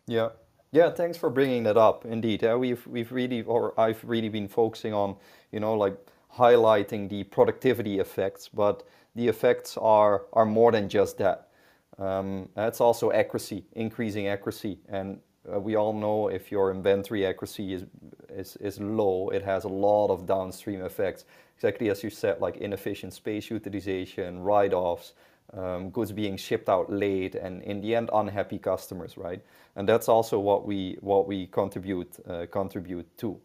Yeah. 0.08 0.30
Yeah, 0.72 0.92
thanks 0.92 1.18
for 1.18 1.30
bringing 1.32 1.64
that 1.64 1.78
up. 1.78 2.06
Indeed, 2.06 2.44
yeah, 2.44 2.56
we've 2.56 2.86
we've 2.86 3.12
really, 3.12 3.42
or 3.42 3.80
I've 3.80 4.04
really 4.04 4.30
been 4.30 4.48
focusing 4.48 4.94
on, 4.94 5.16
you 5.52 5.60
know, 5.60 5.74
like 5.74 5.98
highlighting 6.38 7.10
the 7.10 7.24
productivity 7.24 8.00
effects, 8.00 8.50
but 8.50 8.84
the 9.16 9.28
effects 9.28 9.78
are, 9.78 10.26
are 10.34 10.46
more 10.46 10.72
than 10.72 10.88
just 10.90 11.18
that. 11.18 11.50
Um, 11.98 12.50
it's 12.56 12.80
also 12.82 13.12
accuracy, 13.12 13.66
increasing 13.74 14.28
accuracy. 14.28 14.80
And 14.88 15.20
uh, 15.52 15.60
we 15.60 15.76
all 15.76 15.94
know 15.94 16.30
if 16.30 16.52
your 16.52 16.72
inventory 16.72 17.26
accuracy 17.26 17.74
is, 17.74 17.86
is, 18.30 18.56
is 18.58 18.80
low, 18.80 19.30
it 19.30 19.44
has 19.44 19.64
a 19.64 19.70
lot 19.70 20.10
of 20.10 20.26
downstream 20.26 20.82
effects. 20.82 21.26
Exactly 21.56 21.90
as 21.90 22.04
you 22.04 22.10
said, 22.10 22.40
like 22.40 22.58
inefficient 22.58 23.14
space 23.14 23.50
utilization, 23.50 24.40
write-offs, 24.40 25.14
um, 25.54 25.90
goods 25.90 26.12
being 26.12 26.38
shipped 26.38 26.70
out 26.70 26.92
late, 26.92 27.36
and 27.36 27.64
in 27.64 27.82
the 27.82 27.96
end, 27.96 28.10
unhappy 28.14 28.60
customers, 28.60 29.18
right? 29.18 29.42
And 29.76 29.90
that's 29.90 30.08
also 30.08 30.40
what 30.40 30.66
we 30.66 30.98
what 31.02 31.28
we 31.28 31.48
contribute 31.48 32.16
uh, 32.30 32.46
contribute 32.52 33.08
to. 33.18 33.40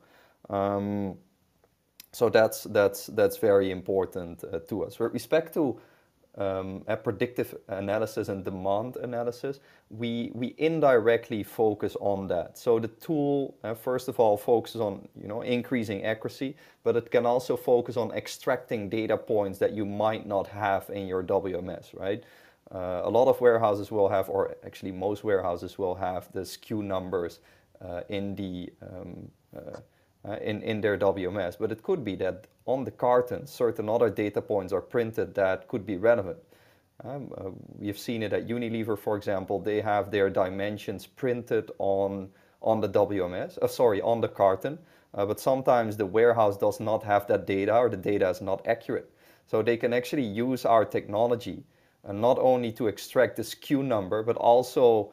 Um, 0.51 1.17
so 2.15 2.29
that's 2.29 2.65
that's 2.65 3.07
that's 3.09 3.37
very 3.39 3.71
important 3.71 4.45
uh, 4.45 4.61
to 4.69 4.85
us. 4.85 4.99
With 4.99 5.13
respect 5.13 5.53
to 5.55 5.81
um, 6.37 6.83
a 6.87 6.97
predictive 6.97 7.55
analysis 7.69 8.29
and 8.29 8.45
demand 8.45 8.97
analysis, 8.97 9.61
we 9.91 10.31
we 10.35 10.55
indirectly 10.59 11.43
focus 11.43 11.97
on 12.01 12.29
that. 12.29 12.57
So 12.57 12.79
the 12.79 12.89
tool, 12.89 13.57
uh, 13.65 13.75
first 13.75 14.09
of 14.09 14.21
all, 14.21 14.37
focuses 14.37 14.81
on 14.81 15.09
you 15.21 15.27
know 15.27 15.43
increasing 15.43 16.05
accuracy, 16.05 16.57
but 16.85 16.97
it 16.97 17.11
can 17.11 17.27
also 17.27 17.57
focus 17.57 17.97
on 17.97 18.13
extracting 18.13 18.89
data 18.89 19.17
points 19.17 19.59
that 19.59 19.73
you 19.73 19.85
might 19.85 20.27
not 20.27 20.47
have 20.47 20.89
in 20.91 21.07
your 21.09 21.23
WMS, 21.23 21.99
right? 21.99 22.23
Uh, 22.73 23.03
a 23.05 23.11
lot 23.11 23.29
of 23.29 23.41
warehouses 23.41 23.91
will 23.91 24.09
have, 24.09 24.29
or 24.29 24.57
actually 24.65 24.93
most 24.93 25.23
warehouses 25.25 25.79
will 25.79 25.95
have 25.95 26.33
the 26.33 26.41
SKU 26.41 26.83
numbers 26.83 27.41
uh, 27.81 28.01
in 28.09 28.35
the 28.37 28.73
um, 28.83 29.31
uh, 30.27 30.37
in, 30.37 30.63
in 30.63 30.81
their 30.81 30.97
WMS, 30.97 31.57
but 31.59 31.71
it 31.71 31.83
could 31.83 32.05
be 32.05 32.15
that 32.17 32.47
on 32.67 32.85
the 32.85 32.91
carton 32.91 33.47
certain 33.47 33.89
other 33.89 34.09
data 34.09 34.41
points 34.41 34.73
are 34.73 34.81
printed 34.81 35.35
that 35.35 35.69
could 35.69 35.85
be 35.85 35.97
relevant. 35.97 36.39
Um, 37.05 37.31
uh, 37.37 37.51
we've 37.79 37.99
seen 37.99 38.23
it 38.23 38.33
at 38.33 38.47
Unilever, 38.47 38.99
for 38.99 39.17
example, 39.17 39.59
they 39.61 39.81
have 39.81 40.11
their 40.11 40.31
dimensions 40.31 41.07
printed 41.07 41.71
on, 41.79 42.31
on 42.63 42.81
the 42.81 42.89
WMS, 42.89 43.59
uh, 43.59 43.67
sorry, 43.67 44.01
on 44.01 44.21
the 44.21 44.29
carton, 44.29 44.79
uh, 45.13 45.27
but 45.27 45.41
sometimes 45.41 45.97
the 45.97 46.07
warehouse 46.07 46.57
does 46.57 46.81
not 46.81 47.03
have 47.03 47.27
that 47.27 47.47
data 47.47 47.77
or 47.77 47.91
the 47.91 47.97
data 47.97 48.29
is 48.29 48.41
not 48.41 48.67
accurate. 48.67 49.11
So 49.47 49.61
they 49.61 49.77
can 49.77 49.93
actually 49.93 50.23
use 50.23 50.65
our 50.65 50.85
technology 50.85 51.65
uh, 52.09 52.13
not 52.13 52.39
only 52.39 52.73
to 52.73 52.87
extract 52.87 53.37
the 53.37 53.43
SKU 53.43 53.85
number, 53.85 54.23
but 54.23 54.37
also 54.37 55.13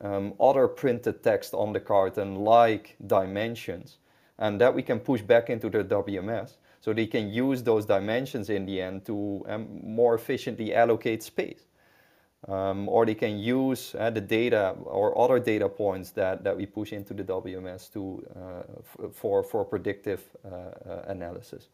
um, 0.00 0.34
other 0.38 0.68
printed 0.68 1.22
text 1.22 1.54
on 1.54 1.72
the 1.72 1.80
carton 1.80 2.36
like 2.36 2.96
dimensions 3.06 3.98
and 4.38 4.60
that 4.60 4.74
we 4.74 4.82
can 4.82 5.00
push 5.00 5.22
back 5.22 5.50
into 5.50 5.70
their 5.70 5.84
WMS 5.84 6.56
so 6.80 6.92
they 6.92 7.06
can 7.06 7.30
use 7.30 7.62
those 7.62 7.86
dimensions 7.86 8.50
in 8.50 8.66
the 8.66 8.80
end 8.82 9.04
to 9.06 9.44
um, 9.48 9.80
more 9.84 10.14
efficiently 10.14 10.74
allocate 10.74 11.22
space. 11.22 11.64
um, 12.48 12.88
or 12.88 13.06
they 13.06 13.14
can 13.14 13.38
use 13.38 13.94
uh, 13.98 14.10
the 14.10 14.20
data 14.20 14.76
or 14.84 15.18
other 15.18 15.38
data 15.38 15.68
points 15.68 16.10
that, 16.12 16.44
that 16.44 16.56
we 16.56 16.66
push 16.66 16.92
into 16.92 17.14
the 17.14 17.24
WMS 17.24 17.92
to 17.92 18.24
uh, 18.36 19.08
for 19.12 19.42
for 19.44 19.64
predictive 19.64 20.22
uh, 20.44 20.48
uh, 20.90 21.04
analysis. 21.08 21.68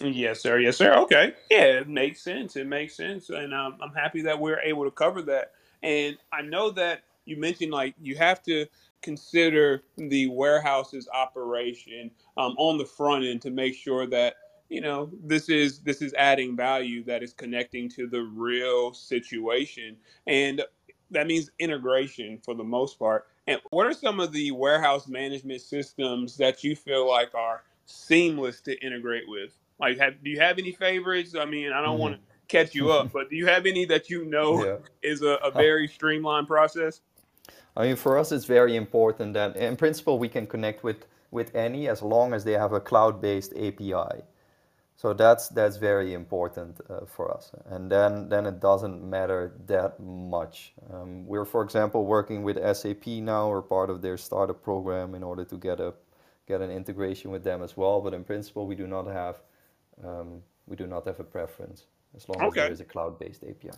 Yes, 0.00 0.40
sir. 0.42 0.58
Yes, 0.60 0.76
sir. 0.78 0.94
Okay. 0.94 1.34
Yeah, 1.50 1.80
it 1.80 1.88
makes 1.88 2.22
sense. 2.22 2.56
It 2.56 2.66
makes 2.66 2.96
sense, 2.96 3.30
and 3.30 3.54
um, 3.54 3.78
I'm 3.82 3.94
happy 3.94 4.22
that 4.22 4.38
we're 4.40 4.60
able 4.60 4.84
to 4.84 4.90
cover 4.92 5.22
that. 5.22 5.52
And 5.82 6.18
I 6.32 6.42
know 6.42 6.70
that 6.72 7.02
you 7.26 7.38
mentioned 7.38 7.72
like 7.72 7.94
you 8.00 8.16
have 8.16 8.42
to 8.44 8.66
consider 9.02 9.82
the 9.96 10.28
warehouse's 10.28 11.08
operation 11.12 12.10
um, 12.36 12.54
on 12.58 12.78
the 12.78 12.84
front 12.84 13.24
end 13.24 13.42
to 13.42 13.50
make 13.50 13.74
sure 13.74 14.06
that 14.06 14.36
you 14.68 14.80
know 14.80 15.10
this 15.24 15.48
is 15.48 15.80
this 15.80 16.00
is 16.00 16.14
adding 16.14 16.56
value 16.56 17.02
that 17.04 17.22
is 17.22 17.32
connecting 17.32 17.88
to 17.90 18.06
the 18.06 18.22
real 18.22 18.92
situation. 18.94 19.96
And 20.26 20.62
that 21.10 21.26
means 21.26 21.50
integration 21.58 22.38
for 22.44 22.54
the 22.54 22.64
most 22.64 22.98
part. 22.98 23.26
And 23.48 23.60
what 23.70 23.86
are 23.86 23.92
some 23.92 24.20
of 24.20 24.32
the 24.32 24.52
warehouse 24.52 25.08
management 25.08 25.60
systems 25.60 26.36
that 26.36 26.62
you 26.62 26.76
feel 26.76 27.08
like 27.08 27.34
are 27.34 27.64
seamless 27.86 28.60
to 28.62 28.78
integrate 28.84 29.24
with? 29.26 29.58
Like 29.80 29.98
have, 29.98 30.22
do 30.22 30.30
you 30.30 30.38
have 30.38 30.58
any 30.58 30.72
favorites? 30.72 31.34
I 31.34 31.46
mean 31.46 31.72
i 31.72 31.80
don't 31.80 31.94
mm-hmm. 31.94 32.00
want 32.00 32.14
to 32.14 32.20
catch 32.50 32.74
you 32.74 32.90
up 32.90 33.12
but 33.12 33.30
do 33.30 33.36
you 33.36 33.46
have 33.46 33.64
any 33.64 33.84
that 33.84 34.10
you 34.10 34.24
know 34.24 34.64
yeah. 34.64 34.76
is 35.08 35.22
a, 35.22 35.38
a 35.44 35.52
very 35.52 35.86
streamlined 35.86 36.48
process 36.48 37.00
I 37.76 37.86
mean, 37.86 37.96
for 37.96 38.18
us, 38.18 38.32
it's 38.32 38.44
very 38.44 38.76
important 38.76 39.34
that, 39.34 39.56
in 39.56 39.76
principle, 39.76 40.18
we 40.18 40.28
can 40.28 40.46
connect 40.46 40.82
with, 40.82 41.06
with 41.30 41.54
any 41.54 41.88
as 41.88 42.02
long 42.02 42.34
as 42.34 42.44
they 42.44 42.52
have 42.52 42.72
a 42.72 42.80
cloud-based 42.80 43.52
API. 43.56 44.22
So 44.96 45.14
that's 45.14 45.48
that's 45.48 45.78
very 45.78 46.12
important 46.12 46.78
uh, 46.90 47.06
for 47.06 47.34
us, 47.34 47.52
and 47.70 47.90
then 47.90 48.28
then 48.28 48.44
it 48.44 48.60
doesn't 48.60 49.02
matter 49.02 49.54
that 49.64 49.98
much. 49.98 50.74
Um, 50.92 51.26
we're, 51.26 51.46
for 51.46 51.62
example, 51.62 52.04
working 52.04 52.42
with 52.42 52.58
SAP 52.76 53.06
now. 53.06 53.48
We're 53.48 53.62
part 53.62 53.88
of 53.88 54.02
their 54.02 54.18
startup 54.18 54.62
program 54.62 55.14
in 55.14 55.22
order 55.22 55.46
to 55.46 55.56
get 55.56 55.80
a 55.80 55.94
get 56.46 56.60
an 56.60 56.70
integration 56.70 57.30
with 57.30 57.44
them 57.44 57.62
as 57.62 57.78
well. 57.78 58.02
But 58.02 58.12
in 58.12 58.24
principle, 58.24 58.66
we 58.66 58.74
do 58.74 58.86
not 58.86 59.06
have 59.06 59.36
um, 60.04 60.42
we 60.66 60.76
do 60.76 60.86
not 60.86 61.06
have 61.06 61.18
a 61.18 61.24
preference 61.24 61.86
as 62.14 62.28
long 62.28 62.42
okay. 62.48 62.60
as 62.60 62.64
there 62.66 62.72
is 62.72 62.80
a 62.80 62.84
cloud-based 62.84 63.42
API. 63.42 63.70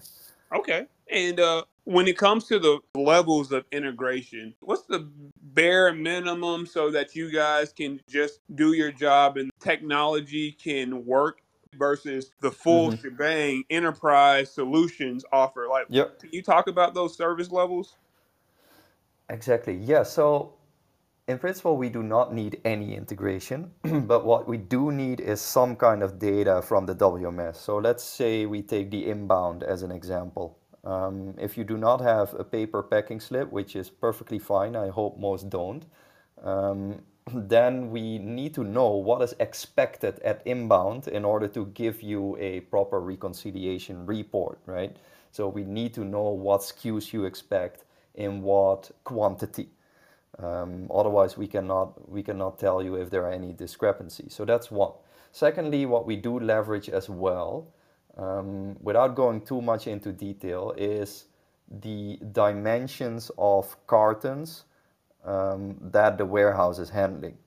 Okay. 0.54 0.86
And 1.10 1.40
uh, 1.40 1.64
when 1.84 2.06
it 2.06 2.16
comes 2.16 2.46
to 2.46 2.58
the 2.58 2.78
levels 2.94 3.52
of 3.52 3.64
integration, 3.72 4.54
what's 4.60 4.82
the 4.82 5.08
bare 5.54 5.92
minimum 5.92 6.66
so 6.66 6.90
that 6.90 7.14
you 7.14 7.30
guys 7.30 7.72
can 7.72 8.00
just 8.08 8.40
do 8.54 8.72
your 8.72 8.92
job 8.92 9.36
and 9.36 9.50
technology 9.60 10.52
can 10.52 11.04
work 11.04 11.40
versus 11.74 12.30
the 12.40 12.50
full 12.50 12.90
mm-hmm. 12.90 13.02
shebang 13.02 13.64
enterprise 13.70 14.52
solutions 14.52 15.24
offer? 15.32 15.66
Like, 15.68 15.86
yep. 15.88 16.18
can 16.18 16.30
you 16.32 16.42
talk 16.42 16.68
about 16.68 16.94
those 16.94 17.16
service 17.16 17.50
levels? 17.50 17.96
Exactly. 19.28 19.76
Yeah. 19.76 20.02
So 20.02 20.54
in 21.28 21.38
principle, 21.38 21.76
we 21.76 21.88
do 21.88 22.02
not 22.02 22.34
need 22.34 22.60
any 22.64 22.96
integration, 22.96 23.70
but 23.82 24.24
what 24.24 24.48
we 24.48 24.56
do 24.56 24.90
need 24.90 25.20
is 25.20 25.40
some 25.40 25.76
kind 25.76 26.02
of 26.02 26.18
data 26.18 26.60
from 26.62 26.84
the 26.86 26.94
WMS. 26.94 27.56
So 27.56 27.78
let's 27.78 28.02
say 28.02 28.46
we 28.46 28.62
take 28.62 28.90
the 28.90 29.06
inbound 29.06 29.62
as 29.62 29.82
an 29.82 29.92
example. 29.92 30.58
Um, 30.84 31.34
if 31.38 31.56
you 31.56 31.62
do 31.62 31.76
not 31.76 32.00
have 32.00 32.34
a 32.34 32.42
paper 32.42 32.82
packing 32.82 33.20
slip, 33.20 33.52
which 33.52 33.76
is 33.76 33.88
perfectly 33.88 34.40
fine, 34.40 34.74
I 34.74 34.88
hope 34.88 35.16
most 35.16 35.48
don't, 35.48 35.84
um, 36.42 37.00
then 37.32 37.92
we 37.92 38.18
need 38.18 38.52
to 38.54 38.64
know 38.64 38.90
what 38.90 39.22
is 39.22 39.34
expected 39.38 40.18
at 40.20 40.42
inbound 40.44 41.06
in 41.06 41.24
order 41.24 41.46
to 41.48 41.66
give 41.66 42.02
you 42.02 42.36
a 42.40 42.60
proper 42.60 42.98
reconciliation 43.00 44.04
report, 44.06 44.58
right? 44.66 44.96
So 45.30 45.46
we 45.46 45.62
need 45.62 45.94
to 45.94 46.04
know 46.04 46.30
what 46.30 46.62
SKUs 46.62 47.12
you 47.12 47.26
expect 47.26 47.84
in 48.16 48.42
what 48.42 48.90
quantity. 49.04 49.68
Um, 50.38 50.90
otherwise, 50.92 51.36
we 51.36 51.46
cannot, 51.46 52.10
we 52.10 52.22
cannot 52.22 52.58
tell 52.58 52.82
you 52.82 52.96
if 52.96 53.10
there 53.10 53.24
are 53.24 53.32
any 53.32 53.52
discrepancies. 53.52 54.34
So 54.34 54.44
that's 54.44 54.70
one. 54.70 54.92
Secondly, 55.30 55.86
what 55.86 56.06
we 56.06 56.16
do 56.16 56.38
leverage 56.38 56.88
as 56.88 57.08
well, 57.08 57.68
um, 58.16 58.76
without 58.80 59.14
going 59.14 59.42
too 59.42 59.62
much 59.62 59.86
into 59.86 60.12
detail, 60.12 60.74
is 60.76 61.26
the 61.80 62.18
dimensions 62.32 63.30
of 63.38 63.76
cartons 63.86 64.64
um, 65.24 65.76
that 65.80 66.18
the 66.18 66.26
warehouse 66.26 66.78
is 66.78 66.90
handling. 66.90 67.38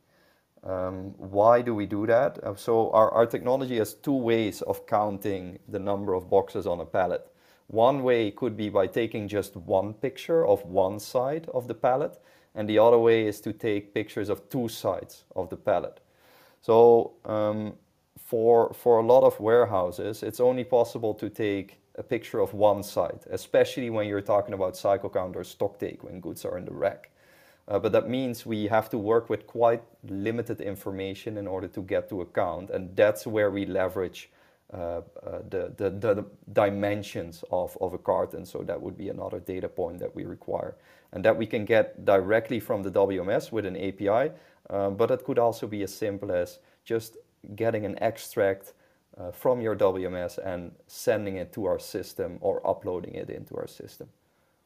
Um, 0.63 1.13
why 1.17 1.61
do 1.61 1.75
we 1.75 1.85
do 1.85 2.07
that? 2.07 2.43
Uh, 2.43 2.55
so 2.55 2.89
our, 2.91 3.11
our 3.11 3.27
technology 3.27 3.77
has 3.77 3.93
two 3.93 4.15
ways 4.15 4.63
of 4.63 4.87
counting 4.87 5.59
the 5.67 5.77
number 5.77 6.15
of 6.15 6.27
boxes 6.27 6.65
on 6.65 6.79
a 6.79 6.85
pallet. 6.85 7.27
One 7.67 8.01
way 8.01 8.31
could 8.31 8.57
be 8.57 8.69
by 8.69 8.87
taking 8.87 9.27
just 9.27 9.55
one 9.55 9.93
picture 9.93 10.45
of 10.45 10.63
one 10.65 10.99
side 10.99 11.47
of 11.53 11.67
the 11.67 11.75
pallet 11.75 12.19
and 12.55 12.67
the 12.69 12.79
other 12.79 12.97
way 12.97 13.27
is 13.27 13.41
to 13.41 13.53
take 13.53 13.93
pictures 13.93 14.29
of 14.29 14.49
two 14.49 14.67
sides 14.67 15.25
of 15.35 15.49
the 15.49 15.57
pallet. 15.57 15.99
So 16.61 17.13
um, 17.25 17.73
for, 18.17 18.73
for 18.73 18.99
a 18.99 19.05
lot 19.05 19.23
of 19.23 19.39
warehouses, 19.39 20.23
it's 20.23 20.39
only 20.39 20.63
possible 20.63 21.13
to 21.15 21.29
take 21.29 21.77
a 21.97 22.03
picture 22.03 22.39
of 22.39 22.53
one 22.53 22.83
side, 22.83 23.19
especially 23.29 23.89
when 23.89 24.07
you're 24.07 24.21
talking 24.21 24.53
about 24.53 24.75
cycle 24.75 25.09
count 25.09 25.35
or 25.35 25.43
stock 25.43 25.79
take 25.79 26.03
when 26.03 26.19
goods 26.19 26.45
are 26.45 26.57
in 26.57 26.65
the 26.65 26.73
rack. 26.73 27.11
Uh, 27.67 27.79
but 27.79 27.91
that 27.91 28.09
means 28.09 28.45
we 28.45 28.67
have 28.67 28.89
to 28.89 28.97
work 28.97 29.29
with 29.29 29.47
quite 29.47 29.81
limited 30.07 30.61
information 30.61 31.37
in 31.37 31.47
order 31.47 31.67
to 31.67 31.81
get 31.81 32.09
to 32.09 32.21
a 32.21 32.25
count, 32.25 32.69
and 32.69 32.95
that's 32.95 33.25
where 33.25 33.49
we 33.49 33.65
leverage 33.65 34.29
uh, 34.73 34.78
uh, 34.78 35.01
the, 35.49 35.73
the, 35.78 35.89
the, 35.89 36.25
dimensions 36.51 37.43
of, 37.51 37.78
of 37.80 37.93
a 37.93 37.97
carton. 37.97 38.45
So 38.45 38.63
that 38.63 38.82
would 38.82 38.97
be 38.97 39.10
another 39.10 39.39
data 39.39 39.69
point 39.69 39.99
that 39.99 40.15
we 40.15 40.25
require 40.25 40.75
and 41.12 41.23
that 41.23 41.38
we 41.38 41.45
can 41.45 41.65
get 41.65 42.04
directly 42.04 42.60
from 42.60 42.82
the 42.82 42.91
WMS 42.91 43.51
with 43.51 43.65
an 43.65 43.78
API, 43.78 44.32
um, 44.69 44.95
but 44.95 45.12
it 45.12 45.23
could 45.23 45.38
also 45.38 45.67
be 45.67 45.84
as 45.84 45.93
simple 45.93 46.32
as 46.32 46.60
just 46.84 47.17
getting 47.56 47.86
an 47.86 47.97
extract 48.01 48.73
uh, 49.17 49.32
from 49.32 49.62
your 49.62 49.75
WMS 49.75 50.39
and 50.39 50.71
sending 50.88 51.38
it 51.38 51.54
to 51.54 51.65
our 51.65 51.80
system 51.80 52.38
or 52.41 52.65
uploading 52.67 53.13
it 53.13 53.30
into 53.30 53.56
our 53.56 53.67
system. 53.67 54.10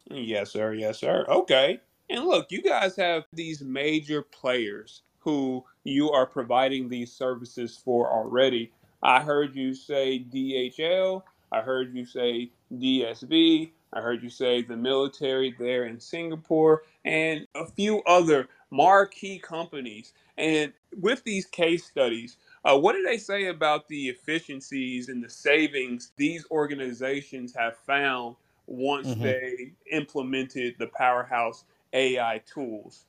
Yes, 0.10 0.52
sir. 0.52 0.74
Yes, 0.74 0.98
sir. 0.98 1.26
Okay. 1.28 1.80
And 2.10 2.26
look, 2.26 2.52
you 2.52 2.62
guys 2.62 2.96
have 2.96 3.26
these 3.34 3.62
major 3.62 4.24
players 4.24 5.04
who 5.20 5.64
you 5.84 6.10
are 6.12 6.26
providing 6.26 6.90
these 6.90 7.12
services 7.12 7.80
for 7.84 8.12
already. 8.12 8.72
I 9.02 9.22
heard 9.22 9.56
you 9.56 9.74
say 9.74 10.20
DHL. 10.20 11.24
I 11.52 11.62
heard 11.62 11.94
you 11.94 12.06
say 12.06 12.52
DSV. 12.74 13.72
I 13.92 14.02
heard 14.02 14.22
you 14.22 14.30
say 14.30 14.62
the 14.62 14.78
military 14.78 15.56
there 15.58 15.86
in 15.86 16.00
Singapore 16.00 16.84
and 17.06 17.48
a 17.56 17.66
few 17.66 18.04
other 18.04 18.48
marquee 18.70 19.40
companies. 19.40 20.14
And 20.38 20.74
with 20.98 21.24
these 21.24 21.46
case 21.46 21.86
studies, 21.86 22.38
uh, 22.64 22.78
what 22.78 22.94
do 22.94 23.04
they 23.04 23.18
say 23.18 23.48
about 23.48 23.88
the 23.88 24.10
efficiencies 24.10 25.10
and 25.10 25.24
the 25.24 25.30
savings 25.30 26.12
these 26.18 26.46
organizations 26.52 27.56
have 27.56 27.78
found 27.78 28.36
once 28.68 29.08
mm-hmm. 29.08 29.24
they 29.24 29.72
implemented 29.92 30.76
the 30.78 30.88
Powerhouse 30.88 31.64
AI 31.94 32.42
tools? 32.46 33.06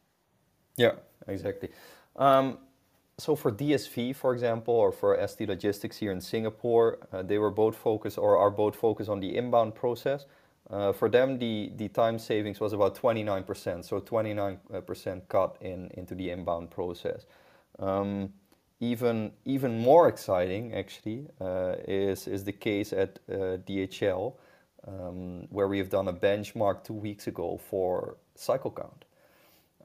Yeah, 0.76 0.92
exactly. 1.28 1.68
Um, 2.16 2.58
so 3.20 3.36
for 3.36 3.52
DSV, 3.52 4.16
for 4.16 4.32
example, 4.32 4.74
or 4.74 4.92
for 4.92 5.16
ST 5.26 5.48
Logistics 5.48 5.96
here 5.96 6.12
in 6.12 6.20
Singapore, 6.20 6.98
uh, 7.12 7.22
they 7.22 7.38
were 7.38 7.50
both 7.50 7.76
focused 7.76 8.18
or 8.18 8.38
are 8.38 8.50
both 8.50 8.74
focused 8.74 9.10
on 9.10 9.20
the 9.20 9.36
inbound 9.36 9.74
process. 9.74 10.26
Uh, 10.70 10.92
for 10.92 11.08
them, 11.08 11.38
the, 11.38 11.72
the 11.76 11.88
time 11.88 12.18
savings 12.18 12.60
was 12.60 12.72
about 12.72 12.94
29%, 12.96 13.84
so 13.84 14.00
29% 14.00 15.22
cut 15.28 15.56
in, 15.60 15.90
into 15.94 16.14
the 16.14 16.30
inbound 16.30 16.70
process. 16.70 17.26
Um, 17.78 18.32
even, 18.78 19.32
even 19.44 19.78
more 19.78 20.08
exciting, 20.08 20.74
actually, 20.74 21.26
uh, 21.40 21.74
is, 21.86 22.26
is 22.26 22.44
the 22.44 22.52
case 22.52 22.92
at 22.92 23.18
uh, 23.28 23.58
DHL, 23.66 24.34
um, 24.86 25.46
where 25.50 25.68
we 25.68 25.76
have 25.78 25.90
done 25.90 26.08
a 26.08 26.12
benchmark 26.12 26.84
two 26.84 26.94
weeks 26.94 27.26
ago 27.26 27.60
for 27.68 28.16
cycle 28.34 28.70
count 28.70 29.04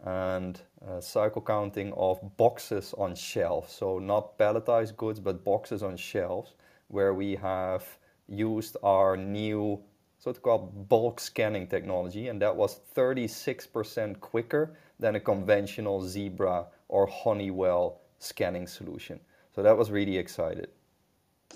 and 0.06 0.62
uh, 0.88 1.02
cycle 1.02 1.42
counting 1.42 1.92
of 1.94 2.20
boxes 2.38 2.94
on 2.98 3.16
shelves. 3.16 3.74
So 3.74 4.00
not 4.00 4.38
palletized 4.38 4.96
goods, 4.96 5.20
but 5.20 5.44
boxes 5.44 5.84
on 5.84 5.98
shelves, 5.98 6.54
where 6.88 7.14
we 7.14 7.36
have 7.36 7.84
used 8.28 8.78
our 8.84 9.18
new 9.18 9.82
so-called 10.20 10.88
bulk 10.90 11.20
scanning 11.20 11.68
technology, 11.68 12.30
and 12.30 12.42
that 12.42 12.56
was 12.56 12.80
36% 12.96 14.20
quicker 14.20 14.76
than 15.00 15.16
a 15.16 15.20
conventional 15.20 16.02
Zebra 16.02 16.66
or 16.88 17.06
Honeywell 17.08 18.00
scanning 18.20 18.68
solution. 18.68 19.20
So 19.56 19.62
that 19.64 19.78
was 19.78 19.92
really 19.92 20.18
excited. 20.18 20.70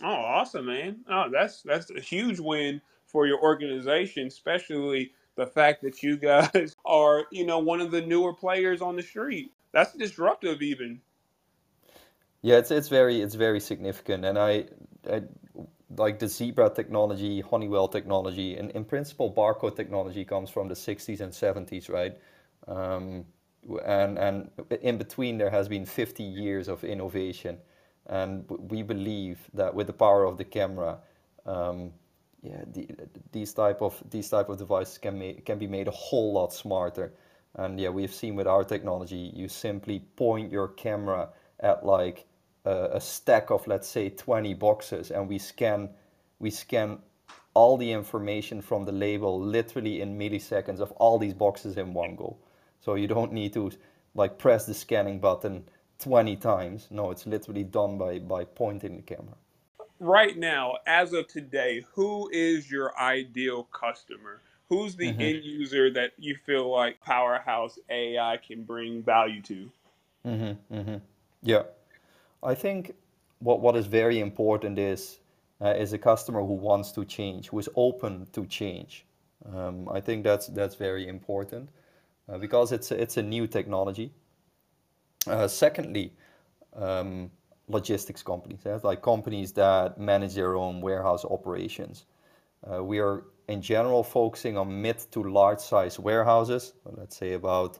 Oh, 0.03 0.07
awesome, 0.07 0.67
man! 0.67 0.99
Oh, 1.09 1.29
that's 1.31 1.61
that's 1.63 1.89
a 1.91 1.99
huge 1.99 2.39
win 2.39 2.81
for 3.05 3.27
your 3.27 3.41
organization, 3.41 4.27
especially 4.27 5.11
the 5.39 5.47
fact 5.47 5.81
that 5.83 6.03
you 6.03 6.17
guys 6.17 6.75
are, 6.85 7.25
you 7.31 7.45
know, 7.45 7.59
one 7.59 7.79
of 7.79 7.91
the 7.91 8.01
newer 8.01 8.33
players 8.33 8.81
on 8.81 8.95
the 8.95 9.01
street. 9.01 9.53
That's 9.71 9.93
disruptive, 9.93 10.61
even. 10.61 10.99
Yeah, 12.41 12.57
it's 12.57 12.71
it's 12.71 12.89
very 12.89 13.21
it's 13.21 13.35
very 13.35 13.59
significant, 13.59 14.25
and 14.25 14.37
I, 14.37 14.65
I 15.11 15.23
like 15.97 16.19
the 16.19 16.27
Zebra 16.27 16.69
technology, 16.69 17.41
Honeywell 17.41 17.87
technology, 17.87 18.57
and 18.57 18.71
in 18.71 18.85
principle, 18.85 19.33
barcode 19.33 19.75
technology 19.75 20.23
comes 20.23 20.49
from 20.49 20.67
the 20.67 20.73
60s 20.73 21.19
and 21.19 21.33
70s, 21.33 21.89
right? 21.89 22.17
Um, 22.67 23.25
and 23.85 24.17
and 24.17 24.49
in 24.81 24.97
between, 24.97 25.37
there 25.37 25.49
has 25.49 25.67
been 25.67 25.85
50 25.85 26.23
years 26.23 26.69
of 26.69 26.83
innovation, 26.83 27.57
and 28.07 28.45
we 28.49 28.83
believe 28.83 29.37
that 29.53 29.73
with 29.75 29.87
the 29.87 29.93
power 29.93 30.23
of 30.23 30.37
the 30.37 30.45
camera, 30.45 30.99
um, 31.45 31.91
yeah, 32.41 32.63
the, 32.71 32.87
these 33.31 33.53
type 33.53 33.81
of 33.81 34.01
these 34.09 34.29
type 34.29 34.49
of 34.49 34.57
devices 34.57 34.97
can 34.97 35.19
make 35.19 35.45
can 35.45 35.59
be 35.59 35.67
made 35.67 35.87
a 35.87 35.91
whole 35.91 36.33
lot 36.33 36.53
smarter. 36.53 37.13
And 37.55 37.79
yeah, 37.79 37.89
we've 37.89 38.13
seen 38.13 38.35
with 38.35 38.47
our 38.47 38.63
technology, 38.63 39.31
you 39.35 39.47
simply 39.49 39.99
point 40.15 40.51
your 40.51 40.69
camera 40.69 41.29
at 41.59 41.85
like 41.85 42.25
a, 42.65 42.91
a 42.93 43.01
stack 43.01 43.49
of 43.51 43.67
let's 43.67 43.87
say 43.87 44.09
20 44.09 44.53
boxes, 44.53 45.11
and 45.11 45.27
we 45.27 45.37
scan 45.37 45.89
we 46.39 46.49
scan 46.49 46.99
all 47.53 47.75
the 47.77 47.91
information 47.91 48.61
from 48.61 48.85
the 48.85 48.91
label 48.91 49.41
literally 49.41 50.01
in 50.01 50.17
milliseconds 50.17 50.79
of 50.79 50.91
all 50.93 51.17
these 51.17 51.33
boxes 51.33 51.77
in 51.77 51.93
one 51.93 52.15
go. 52.15 52.37
So 52.79 52.95
you 52.95 53.07
don't 53.07 53.33
need 53.33 53.53
to 53.53 53.71
like 54.15 54.37
press 54.37 54.65
the 54.65 54.73
scanning 54.73 55.19
button 55.19 55.65
20 55.99 56.37
times. 56.37 56.87
No, 56.89 57.11
it's 57.11 57.25
literally 57.27 57.63
done 57.63 57.97
by 57.97 58.19
by 58.19 58.45
pointing 58.45 58.95
the 58.95 59.01
camera 59.01 59.35
right 59.99 60.37
now, 60.37 60.75
as 60.85 61.13
of 61.13 61.27
today, 61.27 61.85
who 61.93 62.29
is 62.31 62.69
your 62.71 62.97
ideal 62.99 63.63
customer? 63.71 64.41
Who's 64.69 64.95
the 64.95 65.07
mm-hmm. 65.07 65.21
end 65.21 65.43
user 65.43 65.91
that 65.91 66.11
you 66.17 66.35
feel 66.35 66.71
like 66.71 67.01
Powerhouse 67.01 67.79
AI 67.89 68.37
can 68.37 68.63
bring 68.63 69.01
value 69.01 69.41
to? 69.43 69.69
Mm-hmm, 70.25 70.75
mm-hmm. 70.75 70.97
Yeah, 71.41 71.63
I 72.43 72.53
think 72.53 72.93
what 73.39 73.61
what 73.61 73.75
is 73.75 73.87
very 73.87 74.19
important 74.19 74.77
is 74.77 75.19
uh, 75.61 75.69
is 75.69 75.93
a 75.93 75.97
customer 75.97 76.41
who 76.41 76.53
wants 76.53 76.91
to 76.93 77.05
change, 77.05 77.49
who 77.49 77.59
is 77.59 77.69
open 77.75 78.27
to 78.33 78.45
change. 78.45 79.05
Um, 79.53 79.89
I 79.89 80.01
think 80.01 80.23
that's 80.23 80.47
that's 80.47 80.75
very 80.75 81.07
important 81.07 81.69
uh, 82.27 82.37
because 82.37 82.71
it's 82.71 82.91
a, 82.91 83.01
it's 83.01 83.17
a 83.17 83.23
new 83.23 83.47
technology. 83.47 84.11
Uh, 85.27 85.47
secondly, 85.47 86.13
um, 86.75 87.31
logistics 87.69 88.23
companies, 88.23 88.59
yeah? 88.65 88.79
like 88.83 89.01
companies 89.01 89.53
that 89.53 89.97
manage 89.97 90.33
their 90.33 90.55
own 90.55 90.81
warehouse 90.81 91.23
operations. 91.23 92.05
Uh, 92.69 92.83
we 92.83 92.99
are 92.99 93.23
in 93.47 93.61
general 93.61 94.03
focusing 94.03 94.57
on 94.57 94.81
mid 94.81 94.99
to 95.11 95.23
large 95.23 95.59
size 95.59 95.97
warehouses, 95.97 96.73
let's 96.85 97.15
say 97.15 97.33
about 97.33 97.79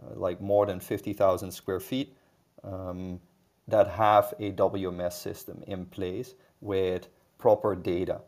uh, 0.00 0.14
like 0.14 0.40
more 0.40 0.66
than 0.66 0.80
50,000 0.80 1.50
square 1.50 1.80
feet, 1.80 2.16
um, 2.62 3.20
that 3.68 3.88
have 3.88 4.32
a 4.38 4.52
WMS 4.52 5.12
system 5.14 5.62
in 5.66 5.84
place 5.86 6.34
with 6.60 7.08
proper 7.38 7.74
data. 7.74 8.20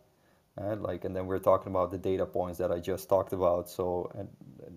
And 0.56 0.82
like, 0.82 1.04
and 1.04 1.14
then 1.14 1.26
we're 1.26 1.38
talking 1.38 1.72
about 1.72 1.90
the 1.90 1.98
data 1.98 2.24
points 2.26 2.58
that 2.58 2.72
I 2.72 2.78
just 2.78 3.08
talked 3.08 3.32
about. 3.32 3.68
So 3.68 4.10
and 4.18 4.28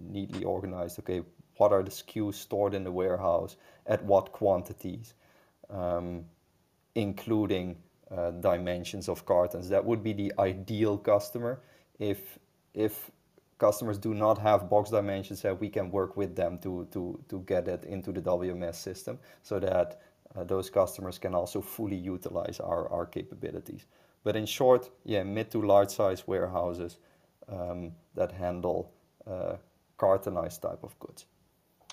neatly 0.10 0.44
organized. 0.44 1.00
Okay, 1.00 1.22
what 1.58 1.72
are 1.72 1.84
the 1.84 1.92
SKUs 1.92 2.36
stored 2.36 2.74
in 2.74 2.84
the 2.84 2.92
warehouse? 2.92 3.56
At 3.86 4.04
what 4.04 4.32
quantities? 4.32 5.14
Um, 5.70 6.26
including 6.96 7.78
uh, 8.12 8.32
dimensions 8.32 9.08
of 9.10 9.26
cartons. 9.26 9.70
That 9.70 9.86
would 9.86 10.04
be 10.04 10.14
the 10.14 10.34
ideal 10.40 10.98
customer. 10.98 11.62
If 12.00 12.40
if 12.74 13.12
customers 13.58 13.98
do 13.98 14.14
not 14.14 14.38
have 14.40 14.70
box 14.70 14.90
dimensions, 14.90 15.42
that 15.42 15.60
we 15.60 15.70
can 15.70 15.92
work 15.92 16.18
with 16.18 16.36
them 16.36 16.58
to 16.60 16.88
to 16.92 17.20
to 17.30 17.40
get 17.42 17.68
it 17.68 17.84
into 17.86 18.12
the 18.12 18.22
WMS 18.22 18.76
system, 18.76 19.20
so 19.44 19.60
that 19.60 20.02
uh, 20.36 20.44
those 20.44 20.70
customers 20.70 21.18
can 21.20 21.36
also 21.36 21.62
fully 21.62 21.98
utilize 21.98 22.60
our 22.60 22.90
our 22.92 23.06
capabilities. 23.06 23.86
But 24.24 24.36
in 24.36 24.46
short, 24.46 24.90
yeah, 25.06 25.24
mid 25.24 25.52
to 25.52 25.62
large 25.62 25.90
size 25.90 26.28
warehouses 26.28 26.98
um, 27.48 27.92
that 28.16 28.32
handle 28.32 28.92
uh, 29.28 29.58
cartonized 29.98 30.62
type 30.62 30.84
of 30.84 30.98
goods. 31.00 31.26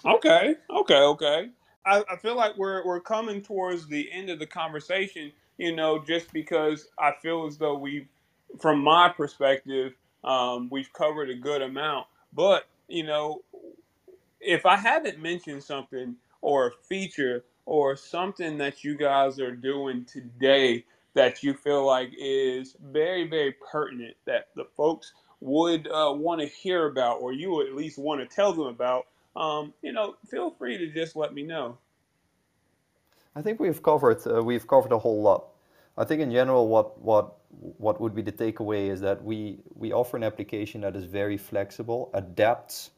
Okay, 0.05 0.55
okay, 0.71 1.03
okay. 1.03 1.51
I, 1.87 2.05
I 2.11 2.16
feel 2.16 2.37
like 2.37 2.57
we're 2.59 2.87
we're 2.87 3.01
coming 3.01 3.42
towards 3.42 3.88
the 3.88 4.11
end 4.12 4.31
of 4.31 4.40
the 4.40 4.46
conversation. 4.46 5.33
You 5.59 5.77
know, 5.77 6.03
just 6.05 6.33
because 6.33 6.88
I 6.99 7.12
feel 7.22 7.46
as 7.46 7.59
though 7.59 7.77
we, 7.79 8.09
from 8.61 8.81
my 8.81 9.11
perspective, 9.11 9.94
um, 10.25 10.68
we've 10.70 10.92
covered 10.92 11.31
a 11.31 11.37
good 11.37 11.62
amount. 11.62 12.09
But 12.35 12.66
you 12.88 13.05
know, 13.05 13.42
if 14.40 14.66
I 14.66 14.77
haven't 14.77 15.20
mentioned 15.20 15.64
something 15.64 16.16
or 16.42 16.68
a 16.68 16.72
feature 16.88 17.44
or 17.66 17.96
something 17.96 18.59
that 18.59 18.85
you 18.85 18.96
guys 18.96 19.40
are 19.40 19.55
doing 19.57 20.05
today 20.07 20.85
that 21.14 21.42
you 21.42 21.55
feel 21.55 21.87
like 21.87 22.11
is 22.18 22.77
very 22.92 23.29
very 23.29 23.55
pertinent 23.72 24.16
that 24.27 24.49
the 24.57 24.64
folks 24.77 25.12
would 25.40 25.88
uh, 25.88 26.12
want 26.14 26.40
to 26.40 26.46
hear 26.46 26.87
about 26.88 27.20
or 27.20 27.33
you 27.33 27.62
at 27.62 27.75
least 27.75 27.99
want 27.99 28.20
to 28.20 28.37
tell 28.37 28.53
them 28.53 28.66
about 28.66 29.07
um, 29.37 29.75
you 29.83 29.92
know, 29.92 30.16
feel 30.29 30.51
free 30.51 30.79
to 30.79 30.90
just 30.90 31.14
let 31.14 31.35
me 31.35 31.42
know. 31.42 31.79
I 33.35 33.42
think 33.42 33.61
we've 33.61 33.83
covered 33.83 34.27
uh, 34.27 34.42
we've 34.42 34.66
covered 34.66 34.92
a 34.92 34.99
whole 34.99 35.22
lot. 35.22 35.49
I 35.99 36.05
think 36.05 36.22
in 36.22 36.31
general, 36.31 36.68
what 36.68 36.99
what 37.01 37.35
what 37.51 38.01
would 38.01 38.14
be 38.14 38.22
the 38.22 38.33
takeaway 38.33 38.88
is 38.90 39.01
that 39.03 39.22
we 39.22 39.59
we 39.75 39.92
offer 39.92 40.16
an 40.16 40.22
application 40.22 40.81
that 40.81 40.96
is 40.96 41.05
very 41.05 41.37
flexible, 41.37 42.11
adapts 42.14 42.90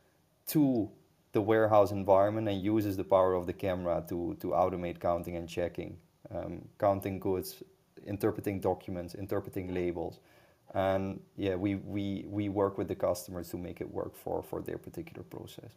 to 0.48 0.88
the 1.32 1.40
warehouse 1.40 1.90
environment, 1.90 2.48
and 2.48 2.62
uses 2.62 2.96
the 2.96 3.04
power 3.04 3.34
of 3.34 3.46
the 3.46 3.52
camera 3.52 4.04
to 4.08 4.36
to 4.40 4.48
automate 4.48 5.00
counting 5.00 5.36
and 5.36 5.48
checking, 5.48 5.96
um, 6.34 6.62
counting 6.78 7.18
goods, 7.18 7.62
interpreting 8.06 8.60
documents, 8.60 9.14
interpreting 9.14 9.74
labels, 9.74 10.20
and 10.74 11.20
yeah, 11.36 11.56
we 11.56 11.76
we 11.76 12.24
we 12.28 12.48
work 12.48 12.78
with 12.78 12.86
the 12.86 12.94
customers 12.94 13.48
to 13.50 13.56
make 13.56 13.80
it 13.80 13.90
work 13.90 14.14
for 14.16 14.42
for 14.42 14.60
their 14.60 14.78
particular 14.78 15.24
process. 15.24 15.72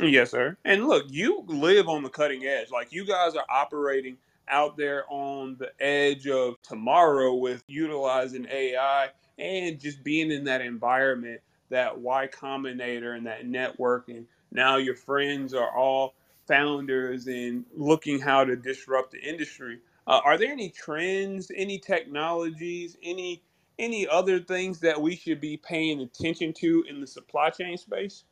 Yes, 0.00 0.32
sir. 0.32 0.56
And 0.64 0.86
look, 0.86 1.06
you 1.08 1.44
live 1.46 1.88
on 1.88 2.02
the 2.02 2.08
cutting 2.08 2.44
edge. 2.44 2.70
Like 2.70 2.92
you 2.92 3.04
guys 3.06 3.34
are 3.36 3.44
operating 3.48 4.16
out 4.48 4.76
there 4.76 5.04
on 5.08 5.56
the 5.58 5.72
edge 5.80 6.26
of 6.26 6.60
tomorrow 6.62 7.34
with 7.34 7.62
utilizing 7.68 8.46
AI 8.50 9.08
and 9.38 9.80
just 9.80 10.04
being 10.04 10.30
in 10.30 10.44
that 10.44 10.60
environment, 10.60 11.40
that 11.70 11.98
Y 11.98 12.28
Combinator 12.28 13.16
and 13.16 13.26
that 13.26 13.46
networking. 13.46 14.24
Now 14.52 14.76
your 14.76 14.96
friends 14.96 15.54
are 15.54 15.74
all 15.76 16.14
founders 16.46 17.26
and 17.26 17.64
looking 17.74 18.20
how 18.20 18.44
to 18.44 18.56
disrupt 18.56 19.12
the 19.12 19.20
industry. 19.22 19.78
Uh, 20.06 20.20
are 20.24 20.36
there 20.36 20.52
any 20.52 20.68
trends, 20.68 21.50
any 21.56 21.78
technologies, 21.78 22.96
any 23.02 23.42
any 23.78 24.06
other 24.06 24.38
things 24.38 24.78
that 24.80 25.00
we 25.00 25.16
should 25.16 25.40
be 25.40 25.56
paying 25.56 26.00
attention 26.00 26.52
to 26.52 26.84
in 26.88 27.00
the 27.00 27.06
supply 27.06 27.50
chain 27.50 27.76
space? 27.76 28.24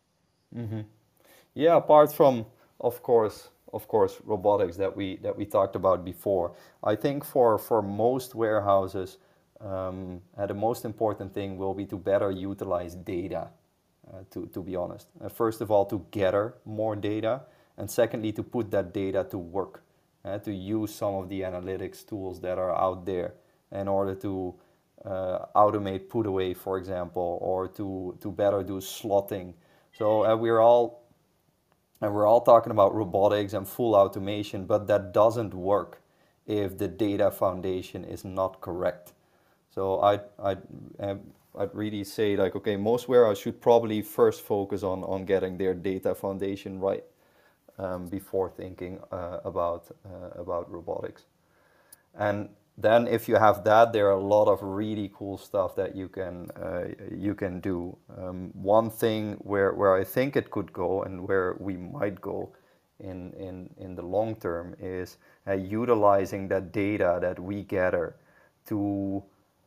Mm-hmm. 0.56 0.82
Yeah, 1.54 1.76
apart 1.76 2.12
from 2.12 2.46
of 2.80 3.02
course 3.02 3.48
of 3.72 3.88
course 3.88 4.20
robotics 4.24 4.76
that 4.76 4.96
we 4.96 5.16
that 5.16 5.36
we 5.36 5.44
talked 5.44 5.76
about 5.76 6.04
before. 6.04 6.52
I 6.82 6.96
think 6.96 7.24
for 7.24 7.58
for 7.58 7.82
most 7.82 8.34
warehouses, 8.34 9.18
um, 9.60 10.20
uh, 10.36 10.46
the 10.46 10.54
most 10.54 10.84
important 10.84 11.34
thing 11.34 11.56
will 11.58 11.74
be 11.74 11.86
to 11.86 11.96
better 11.96 12.30
utilize 12.30 12.94
data. 12.94 13.48
Uh, 14.12 14.24
to 14.30 14.46
to 14.46 14.62
be 14.62 14.76
honest, 14.76 15.08
uh, 15.22 15.28
first 15.28 15.60
of 15.60 15.70
all, 15.70 15.84
to 15.86 16.04
gather 16.10 16.54
more 16.64 16.96
data, 16.96 17.42
and 17.78 17.88
secondly, 17.90 18.32
to 18.32 18.42
put 18.42 18.70
that 18.70 18.92
data 18.92 19.24
to 19.30 19.38
work, 19.38 19.84
uh, 20.24 20.38
to 20.38 20.52
use 20.52 20.92
some 20.94 21.14
of 21.14 21.28
the 21.28 21.42
analytics 21.42 22.04
tools 22.06 22.40
that 22.40 22.58
are 22.58 22.74
out 22.74 23.06
there 23.06 23.34
in 23.70 23.86
order 23.88 24.14
to 24.16 24.54
uh, 25.04 25.46
automate 25.54 26.08
put 26.08 26.26
away, 26.26 26.52
for 26.52 26.78
example, 26.78 27.38
or 27.40 27.68
to 27.68 28.16
to 28.20 28.32
better 28.32 28.62
do 28.64 28.80
slotting. 28.80 29.54
So 29.92 30.24
uh, 30.24 30.36
we're 30.36 30.60
all 30.60 31.01
and 32.02 32.12
we're 32.12 32.26
all 32.26 32.40
talking 32.40 32.72
about 32.72 32.94
robotics 32.94 33.52
and 33.52 33.66
full 33.66 33.94
automation, 33.94 34.66
but 34.66 34.88
that 34.88 35.12
doesn't 35.12 35.54
work 35.54 36.02
if 36.46 36.76
the 36.76 36.88
data 36.88 37.30
foundation 37.30 38.04
is 38.04 38.24
not 38.24 38.60
correct. 38.60 39.12
So 39.70 40.00
I'd, 40.00 40.22
I'd, 40.42 40.62
um, 40.98 41.20
I'd 41.56 41.72
really 41.72 42.02
say 42.02 42.36
like, 42.36 42.56
okay, 42.56 42.76
most 42.76 43.08
warehouses 43.08 43.42
should 43.42 43.60
probably 43.60 44.02
first 44.02 44.42
focus 44.42 44.82
on, 44.82 45.04
on 45.04 45.24
getting 45.24 45.56
their 45.56 45.74
data 45.74 46.12
foundation 46.14 46.80
right 46.80 47.04
um, 47.78 48.08
before 48.08 48.50
thinking 48.50 48.98
uh, 49.12 49.38
about, 49.44 49.84
uh, 50.04 50.40
about 50.40 50.70
robotics. 50.70 51.22
And 52.18 52.48
then 52.78 53.06
if 53.06 53.28
you 53.28 53.36
have 53.36 53.64
that, 53.64 53.92
there 53.92 54.08
are 54.08 54.18
a 54.18 54.20
lot 54.20 54.48
of 54.48 54.62
really 54.62 55.10
cool 55.14 55.36
stuff 55.36 55.76
that 55.76 55.94
you 55.94 56.08
can 56.08 56.50
uh, 56.52 56.84
you 57.14 57.34
can 57.34 57.60
do. 57.60 57.96
Um, 58.16 58.50
one 58.54 58.90
thing 58.90 59.34
where, 59.40 59.72
where 59.72 59.94
I 59.94 60.04
think 60.04 60.36
it 60.36 60.50
could 60.50 60.72
go 60.72 61.02
and 61.02 61.28
where 61.28 61.56
we 61.60 61.76
might 61.76 62.20
go 62.20 62.52
in 63.00 63.32
in, 63.34 63.68
in 63.76 63.94
the 63.94 64.02
long 64.02 64.36
term 64.36 64.74
is 64.80 65.18
uh, 65.46 65.52
utilizing 65.52 66.48
that 66.48 66.72
data 66.72 67.18
that 67.20 67.38
we 67.38 67.62
gather 67.62 68.16
to 68.66 69.22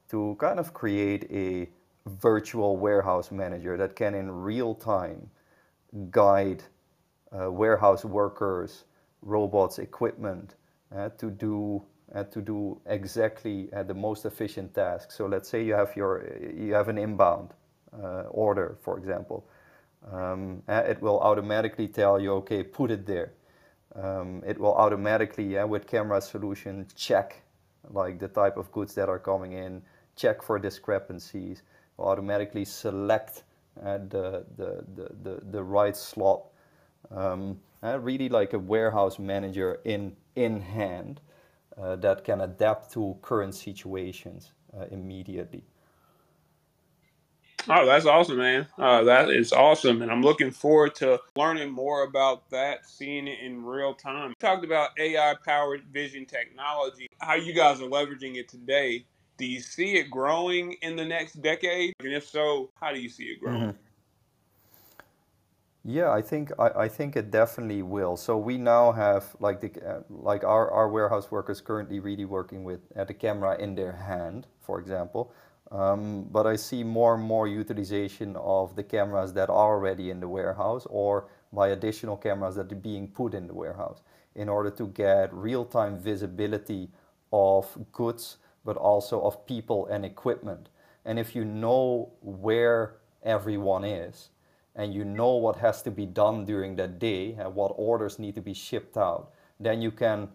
to 0.09 0.35
kind 0.39 0.59
of 0.59 0.73
create 0.73 1.27
a 1.31 1.69
virtual 2.07 2.77
warehouse 2.77 3.31
manager 3.31 3.77
that 3.77 3.95
can 3.95 4.13
in 4.15 4.31
real 4.31 4.75
time 4.75 5.29
guide 6.11 6.63
uh, 7.31 7.51
warehouse 7.51 8.05
workers, 8.05 8.85
robots, 9.21 9.79
equipment 9.79 10.55
uh, 10.95 11.09
to 11.17 11.29
do 11.31 11.83
to 12.23 12.41
do 12.41 12.79
exactly 12.85 13.69
uh, 13.73 13.83
the 13.83 13.93
most 13.93 14.25
efficient 14.25 14.73
task. 14.73 15.11
So 15.11 15.25
let's 15.25 15.49
say 15.49 15.63
you 15.63 15.73
have 15.73 15.95
your 15.95 16.23
you 16.55 16.73
have 16.73 16.87
an 16.87 16.97
inbound 16.97 17.49
uh, 17.93 18.23
order, 18.29 18.77
for 18.81 18.97
example. 18.97 19.45
Um, 20.11 20.61
uh, 20.67 20.83
it 20.87 21.01
will 21.01 21.19
automatically 21.19 21.87
tell 21.87 22.19
you, 22.19 22.33
okay, 22.33 22.63
put 22.63 22.91
it 22.91 23.05
there. 23.05 23.33
Um, 23.95 24.43
it 24.45 24.59
will 24.59 24.73
automatically, 24.75 25.45
yeah, 25.45 25.63
with 25.63 25.87
camera 25.87 26.21
solution, 26.21 26.85
check 26.95 27.41
like 27.91 28.19
the 28.19 28.27
type 28.27 28.57
of 28.57 28.71
goods 28.71 28.93
that 28.95 29.09
are 29.09 29.19
coming 29.19 29.53
in, 29.53 29.81
check 30.15 30.41
for 30.41 30.59
discrepancies, 30.59 31.63
will 31.97 32.07
automatically 32.07 32.65
select 32.65 33.43
uh, 33.83 33.97
the, 34.09 34.45
the, 34.57 34.83
the, 34.95 35.09
the, 35.23 35.41
the 35.51 35.63
right 35.63 35.95
slot. 35.95 36.43
Um, 37.11 37.59
uh, 37.83 37.99
really 37.99 38.29
like 38.29 38.53
a 38.53 38.59
warehouse 38.59 39.19
manager 39.19 39.79
in, 39.85 40.15
in 40.35 40.59
hand 40.61 41.19
uh, 41.19 41.24
that 41.77 42.23
can 42.23 42.41
adapt 42.41 42.91
to 42.93 43.17
current 43.21 43.55
situations 43.55 44.51
uh, 44.77 44.85
immediately. 44.91 45.63
Oh, 47.67 47.85
that's 47.85 48.05
awesome, 48.05 48.37
man. 48.37 48.67
Uh, 48.77 49.03
that 49.03 49.29
is 49.29 49.51
awesome. 49.51 50.01
And 50.03 50.11
I'm 50.11 50.21
looking 50.21 50.51
forward 50.51 50.93
to 50.95 51.19
learning 51.35 51.71
more 51.71 52.03
about 52.03 52.49
that, 52.51 52.87
seeing 52.87 53.27
it 53.27 53.39
in 53.39 53.63
real 53.63 53.93
time. 53.93 54.29
You 54.29 54.35
talked 54.39 54.63
about 54.63 54.91
AI 54.99 55.35
powered 55.43 55.83
vision 55.91 56.25
technology, 56.25 57.07
how 57.19 57.35
you 57.35 57.53
guys 57.53 57.81
are 57.81 57.89
leveraging 57.89 58.35
it 58.35 58.47
today. 58.49 59.05
Do 59.37 59.45
you 59.45 59.61
see 59.61 59.95
it 59.95 60.11
growing 60.11 60.73
in 60.81 60.95
the 60.95 61.05
next 61.05 61.41
decade? 61.41 61.93
And 61.99 62.13
if 62.13 62.27
so, 62.27 62.69
how 62.79 62.93
do 62.93 62.99
you 62.99 63.09
see 63.09 63.25
it 63.25 63.39
growing? 63.41 63.61
Mm-hmm. 63.61 63.84
Yeah, 65.87 66.11
I 66.11 66.21
think 66.21 66.51
I, 66.57 66.69
I 66.85 66.87
think 66.87 67.15
it 67.15 67.29
definitely 67.29 67.83
will. 67.83 68.17
So 68.17 68.37
we 68.39 68.57
now 68.57 68.91
have 68.91 69.35
like 69.39 69.61
the 69.61 69.71
uh, 69.87 70.01
like 70.09 70.43
our, 70.43 70.71
our 70.71 70.89
warehouse 70.89 71.29
workers 71.29 71.61
currently 71.61 71.99
really 71.99 72.25
working 72.25 72.63
with 72.63 72.79
uh, 72.95 73.03
the 73.03 73.13
camera 73.13 73.55
in 73.59 73.75
their 73.75 73.91
hand, 73.91 74.47
for 74.61 74.79
example. 74.79 75.31
Um, 75.71 76.23
but 76.31 76.47
I 76.47 76.55
see 76.55 76.83
more 76.83 77.13
and 77.13 77.23
more 77.23 77.47
utilization 77.47 78.35
of 78.37 78.75
the 78.75 78.83
cameras 78.83 79.33
that 79.33 79.49
are 79.49 79.75
already 79.75 80.09
in 80.09 80.19
the 80.19 80.27
warehouse 80.27 80.87
or 80.89 81.27
by 81.53 81.69
additional 81.69 82.17
cameras 82.17 82.55
that 82.55 82.71
are 82.71 82.75
being 82.75 83.07
put 83.07 83.35
in 83.35 83.45
the 83.47 83.53
warehouse 83.53 84.01
in 84.35 84.49
order 84.49 84.71
to 84.71 84.87
get 84.87 85.33
real-time 85.33 85.97
visibility 85.99 86.89
of 87.31 87.77
goods 87.91 88.37
but 88.63 88.77
also 88.77 89.21
of 89.21 89.45
people 89.45 89.87
and 89.87 90.05
equipment. 90.05 90.69
And 91.03 91.19
if 91.19 91.35
you 91.35 91.45
know 91.45 92.11
where 92.21 92.95
everyone 93.23 93.83
is 93.83 94.29
and 94.75 94.93
you 94.93 95.05
know 95.05 95.35
what 95.35 95.57
has 95.57 95.81
to 95.83 95.91
be 95.91 96.05
done 96.05 96.45
during 96.45 96.75
that 96.75 96.99
day 96.99 97.35
and 97.39 97.55
what 97.55 97.71
orders 97.75 98.19
need 98.19 98.35
to 98.35 98.41
be 98.41 98.53
shipped 98.53 98.97
out, 98.97 99.31
then 99.59 99.81
you 99.81 99.91
can 99.91 100.29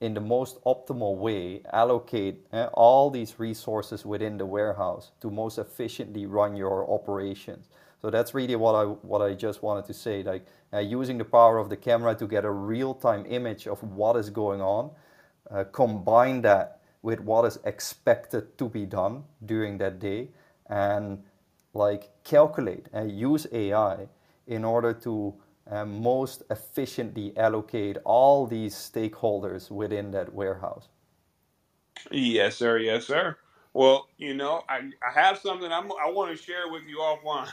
in 0.00 0.14
the 0.14 0.20
most 0.20 0.62
optimal 0.64 1.16
way 1.16 1.60
allocate 1.72 2.46
uh, 2.52 2.68
all 2.72 3.10
these 3.10 3.38
resources 3.38 4.06
within 4.06 4.38
the 4.38 4.46
warehouse 4.46 5.10
to 5.20 5.30
most 5.30 5.58
efficiently 5.58 6.24
run 6.24 6.56
your 6.56 6.90
operations. 6.90 7.68
So 8.00 8.08
that's 8.08 8.32
really 8.32 8.56
what 8.56 8.74
I 8.74 8.84
what 8.84 9.20
I 9.20 9.34
just 9.34 9.62
wanted 9.62 9.84
to 9.86 9.94
say. 9.94 10.22
Like 10.22 10.46
uh, 10.72 10.78
using 10.78 11.18
the 11.18 11.24
power 11.24 11.58
of 11.58 11.68
the 11.68 11.76
camera 11.76 12.14
to 12.14 12.26
get 12.26 12.46
a 12.46 12.50
real-time 12.50 13.26
image 13.28 13.66
of 13.66 13.82
what 13.82 14.16
is 14.16 14.30
going 14.30 14.62
on, 14.62 14.90
uh, 15.50 15.64
combine 15.64 16.40
that 16.42 16.80
with 17.02 17.20
what 17.20 17.44
is 17.44 17.58
expected 17.64 18.56
to 18.56 18.68
be 18.68 18.86
done 18.86 19.24
during 19.44 19.76
that 19.78 19.98
day, 19.98 20.28
and 20.68 21.22
like 21.72 22.10
calculate 22.24 22.86
and 22.92 23.10
use 23.10 23.46
AI 23.52 24.08
in 24.46 24.64
order 24.64 24.92
to 24.92 25.34
and 25.70 26.00
most 26.00 26.42
efficiently 26.50 27.32
allocate 27.36 27.96
all 28.04 28.46
these 28.46 28.74
stakeholders 28.74 29.70
within 29.70 30.10
that 30.10 30.34
warehouse. 30.34 30.88
Yes, 32.10 32.56
sir. 32.56 32.78
Yes, 32.78 33.06
sir. 33.06 33.36
Well, 33.72 34.08
you 34.18 34.34
know, 34.34 34.64
I, 34.68 34.90
I 35.08 35.12
have 35.14 35.38
something 35.38 35.70
I'm, 35.70 35.92
I 35.92 36.10
want 36.10 36.36
to 36.36 36.42
share 36.42 36.68
with 36.70 36.82
you 36.88 36.98
offline. 36.98 37.52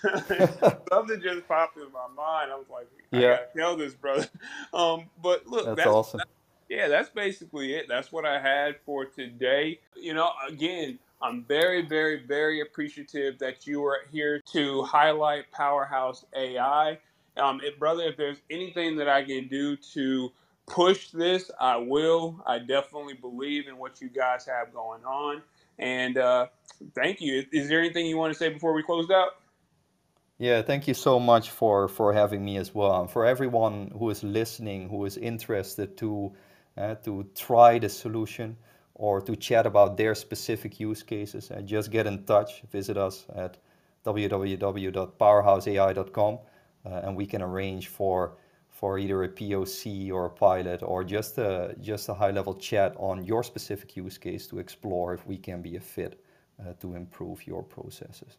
something 0.90 1.20
just 1.20 1.46
popped 1.46 1.76
in 1.76 1.92
my 1.92 2.08
mind. 2.16 2.50
I 2.50 2.56
was 2.56 2.70
like, 2.70 2.86
I 3.12 3.16
yeah. 3.18 3.36
gotta 3.36 3.46
tell 3.56 3.76
this 3.76 3.94
brother. 3.94 4.26
Um, 4.72 5.04
but 5.22 5.46
look, 5.46 5.64
that's, 5.64 5.76
that's 5.76 5.88
awesome. 5.88 6.18
That's, 6.18 6.30
yeah, 6.68 6.88
that's 6.88 7.08
basically 7.08 7.74
it. 7.74 7.86
That's 7.88 8.12
what 8.12 8.26
I 8.26 8.38
had 8.40 8.76
for 8.84 9.06
today. 9.06 9.80
You 9.96 10.14
know, 10.14 10.30
again, 10.46 10.98
I'm 11.20 11.44
very, 11.44 11.82
very, 11.82 12.24
very 12.26 12.60
appreciative 12.60 13.38
that 13.38 13.66
you 13.66 13.84
are 13.84 14.00
here 14.10 14.40
to 14.52 14.82
highlight 14.84 15.50
Powerhouse 15.50 16.24
AI. 16.36 16.98
Um, 17.36 17.60
if, 17.62 17.78
brother, 17.78 18.04
if 18.04 18.16
there's 18.16 18.38
anything 18.50 18.96
that 18.96 19.08
I 19.08 19.24
can 19.24 19.48
do 19.48 19.76
to 19.94 20.30
push 20.66 21.10
this, 21.10 21.50
I 21.60 21.76
will. 21.76 22.40
I 22.46 22.58
definitely 22.58 23.14
believe 23.14 23.66
in 23.66 23.78
what 23.78 24.00
you 24.00 24.08
guys 24.08 24.46
have 24.46 24.72
going 24.72 25.04
on. 25.04 25.42
And 25.78 26.18
uh, 26.18 26.46
thank 26.94 27.20
you. 27.20 27.38
Is, 27.38 27.46
is 27.52 27.68
there 27.68 27.80
anything 27.80 28.06
you 28.06 28.16
want 28.16 28.32
to 28.32 28.38
say 28.38 28.48
before 28.48 28.72
we 28.72 28.82
close 28.82 29.10
out? 29.10 29.30
Yeah, 30.38 30.62
thank 30.62 30.86
you 30.86 30.94
so 30.94 31.18
much 31.18 31.50
for, 31.50 31.88
for 31.88 32.12
having 32.12 32.44
me 32.44 32.58
as 32.58 32.72
well. 32.72 33.00
And 33.00 33.10
for 33.10 33.26
everyone 33.26 33.90
who 33.98 34.10
is 34.10 34.22
listening, 34.22 34.88
who 34.88 35.04
is 35.04 35.16
interested 35.16 35.96
to 35.98 36.32
uh, 36.76 36.94
to 36.94 37.26
try 37.34 37.76
the 37.76 37.88
solution 37.88 38.56
or 38.98 39.22
to 39.22 39.34
chat 39.36 39.64
about 39.64 39.96
their 39.96 40.14
specific 40.14 40.78
use 40.78 41.02
cases, 41.02 41.50
uh, 41.50 41.62
just 41.62 41.90
get 41.90 42.06
in 42.06 42.24
touch. 42.24 42.60
Visit 42.70 42.98
us 42.98 43.24
at 43.34 43.56
www.powerhouseai.com 44.04 46.38
uh, 46.84 47.00
and 47.04 47.16
we 47.16 47.26
can 47.26 47.42
arrange 47.42 47.88
for 47.88 48.36
for 48.70 48.98
either 48.98 49.24
a 49.24 49.28
POC 49.28 50.12
or 50.12 50.26
a 50.26 50.30
pilot 50.30 50.82
or 50.84 51.02
just 51.02 51.38
a 51.38 51.74
just 51.80 52.08
a 52.08 52.14
high 52.14 52.30
level 52.30 52.54
chat 52.54 52.94
on 52.98 53.24
your 53.24 53.42
specific 53.42 53.96
use 53.96 54.18
case 54.18 54.46
to 54.46 54.58
explore 54.58 55.14
if 55.14 55.26
we 55.26 55.36
can 55.36 55.62
be 55.62 55.76
a 55.76 55.80
fit 55.80 56.22
uh, 56.60 56.72
to 56.80 56.94
improve 56.94 57.46
your 57.46 57.62
processes. 57.62 58.36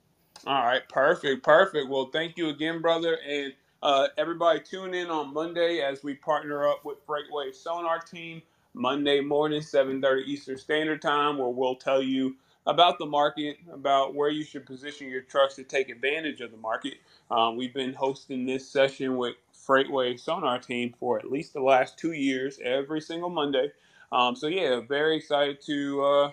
All 0.47 0.64
right, 0.64 0.88
perfect, 0.88 1.43
perfect. 1.43 1.89
Well, 1.89 2.10
thank 2.14 2.38
you 2.38 2.49
again, 2.49 2.82
brother, 2.82 3.18
and 3.28 3.53
uh, 3.84 4.07
everybody 4.18 4.62
tune 4.62 4.93
in 4.93 5.07
on 5.07 5.34
Monday 5.34 5.82
as 5.82 6.03
we 6.03 6.16
partner 6.16 6.68
up 6.68 6.86
with 6.86 7.05
FreightWaves 7.05 7.55
Sonar 7.55 7.99
Team. 7.99 8.41
Monday 8.74 9.22
morning, 9.22 9.61
7:30 9.61 10.24
Eastern 10.26 10.57
Standard 10.57 11.01
Time, 11.01 11.38
where 11.38 11.49
we'll 11.49 11.76
tell 11.76 12.01
you 12.01 12.36
about 12.65 12.99
the 12.99 13.05
market, 13.05 13.57
about 13.72 14.13
where 14.13 14.30
you 14.30 14.43
should 14.43 14.65
position 14.65 15.09
your 15.09 15.22
trucks 15.22 15.55
to 15.55 15.63
take 15.63 15.89
advantage 15.89 16.41
of 16.41 16.51
the 16.51 16.57
market. 16.57 16.95
Um, 17.32 17.57
we've 17.57 17.74
been 17.74 17.93
hosting 17.93 18.45
this 18.45 18.70
session 18.70 19.17
with 19.17 19.36
FreightWaves 19.53 20.20
Sonar 20.20 20.59
Team 20.59 20.93
for 20.99 21.17
at 21.17 21.32
least 21.32 21.53
the 21.53 21.61
last 21.61 21.97
two 21.97 22.13
years, 22.13 22.59
every 22.63 23.01
single 23.01 23.30
Monday. 23.30 23.72
Um, 24.11 24.36
so 24.36 24.47
yeah, 24.47 24.82
very 24.82 25.17
excited 25.17 25.61
to 25.65 26.03
uh, 26.03 26.32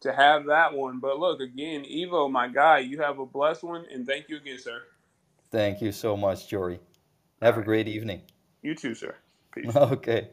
to 0.00 0.12
have 0.12 0.46
that 0.46 0.72
one. 0.74 0.98
But 0.98 1.18
look, 1.18 1.40
again, 1.40 1.84
Ivo, 1.84 2.28
my 2.28 2.48
guy, 2.48 2.78
you 2.78 3.00
have 3.00 3.18
a 3.18 3.26
blessed 3.26 3.62
one, 3.64 3.86
and 3.92 4.06
thank 4.06 4.28
you 4.28 4.36
again, 4.36 4.58
sir. 4.58 4.82
Thank 5.50 5.80
you 5.80 5.92
so 5.92 6.16
much, 6.16 6.48
Jory. 6.48 6.80
Have 7.40 7.56
a 7.56 7.62
great 7.62 7.88
evening. 7.88 8.22
You 8.62 8.74
too, 8.74 8.94
sir. 8.94 9.14
Peace. 9.54 9.72
Okay. 9.76 10.28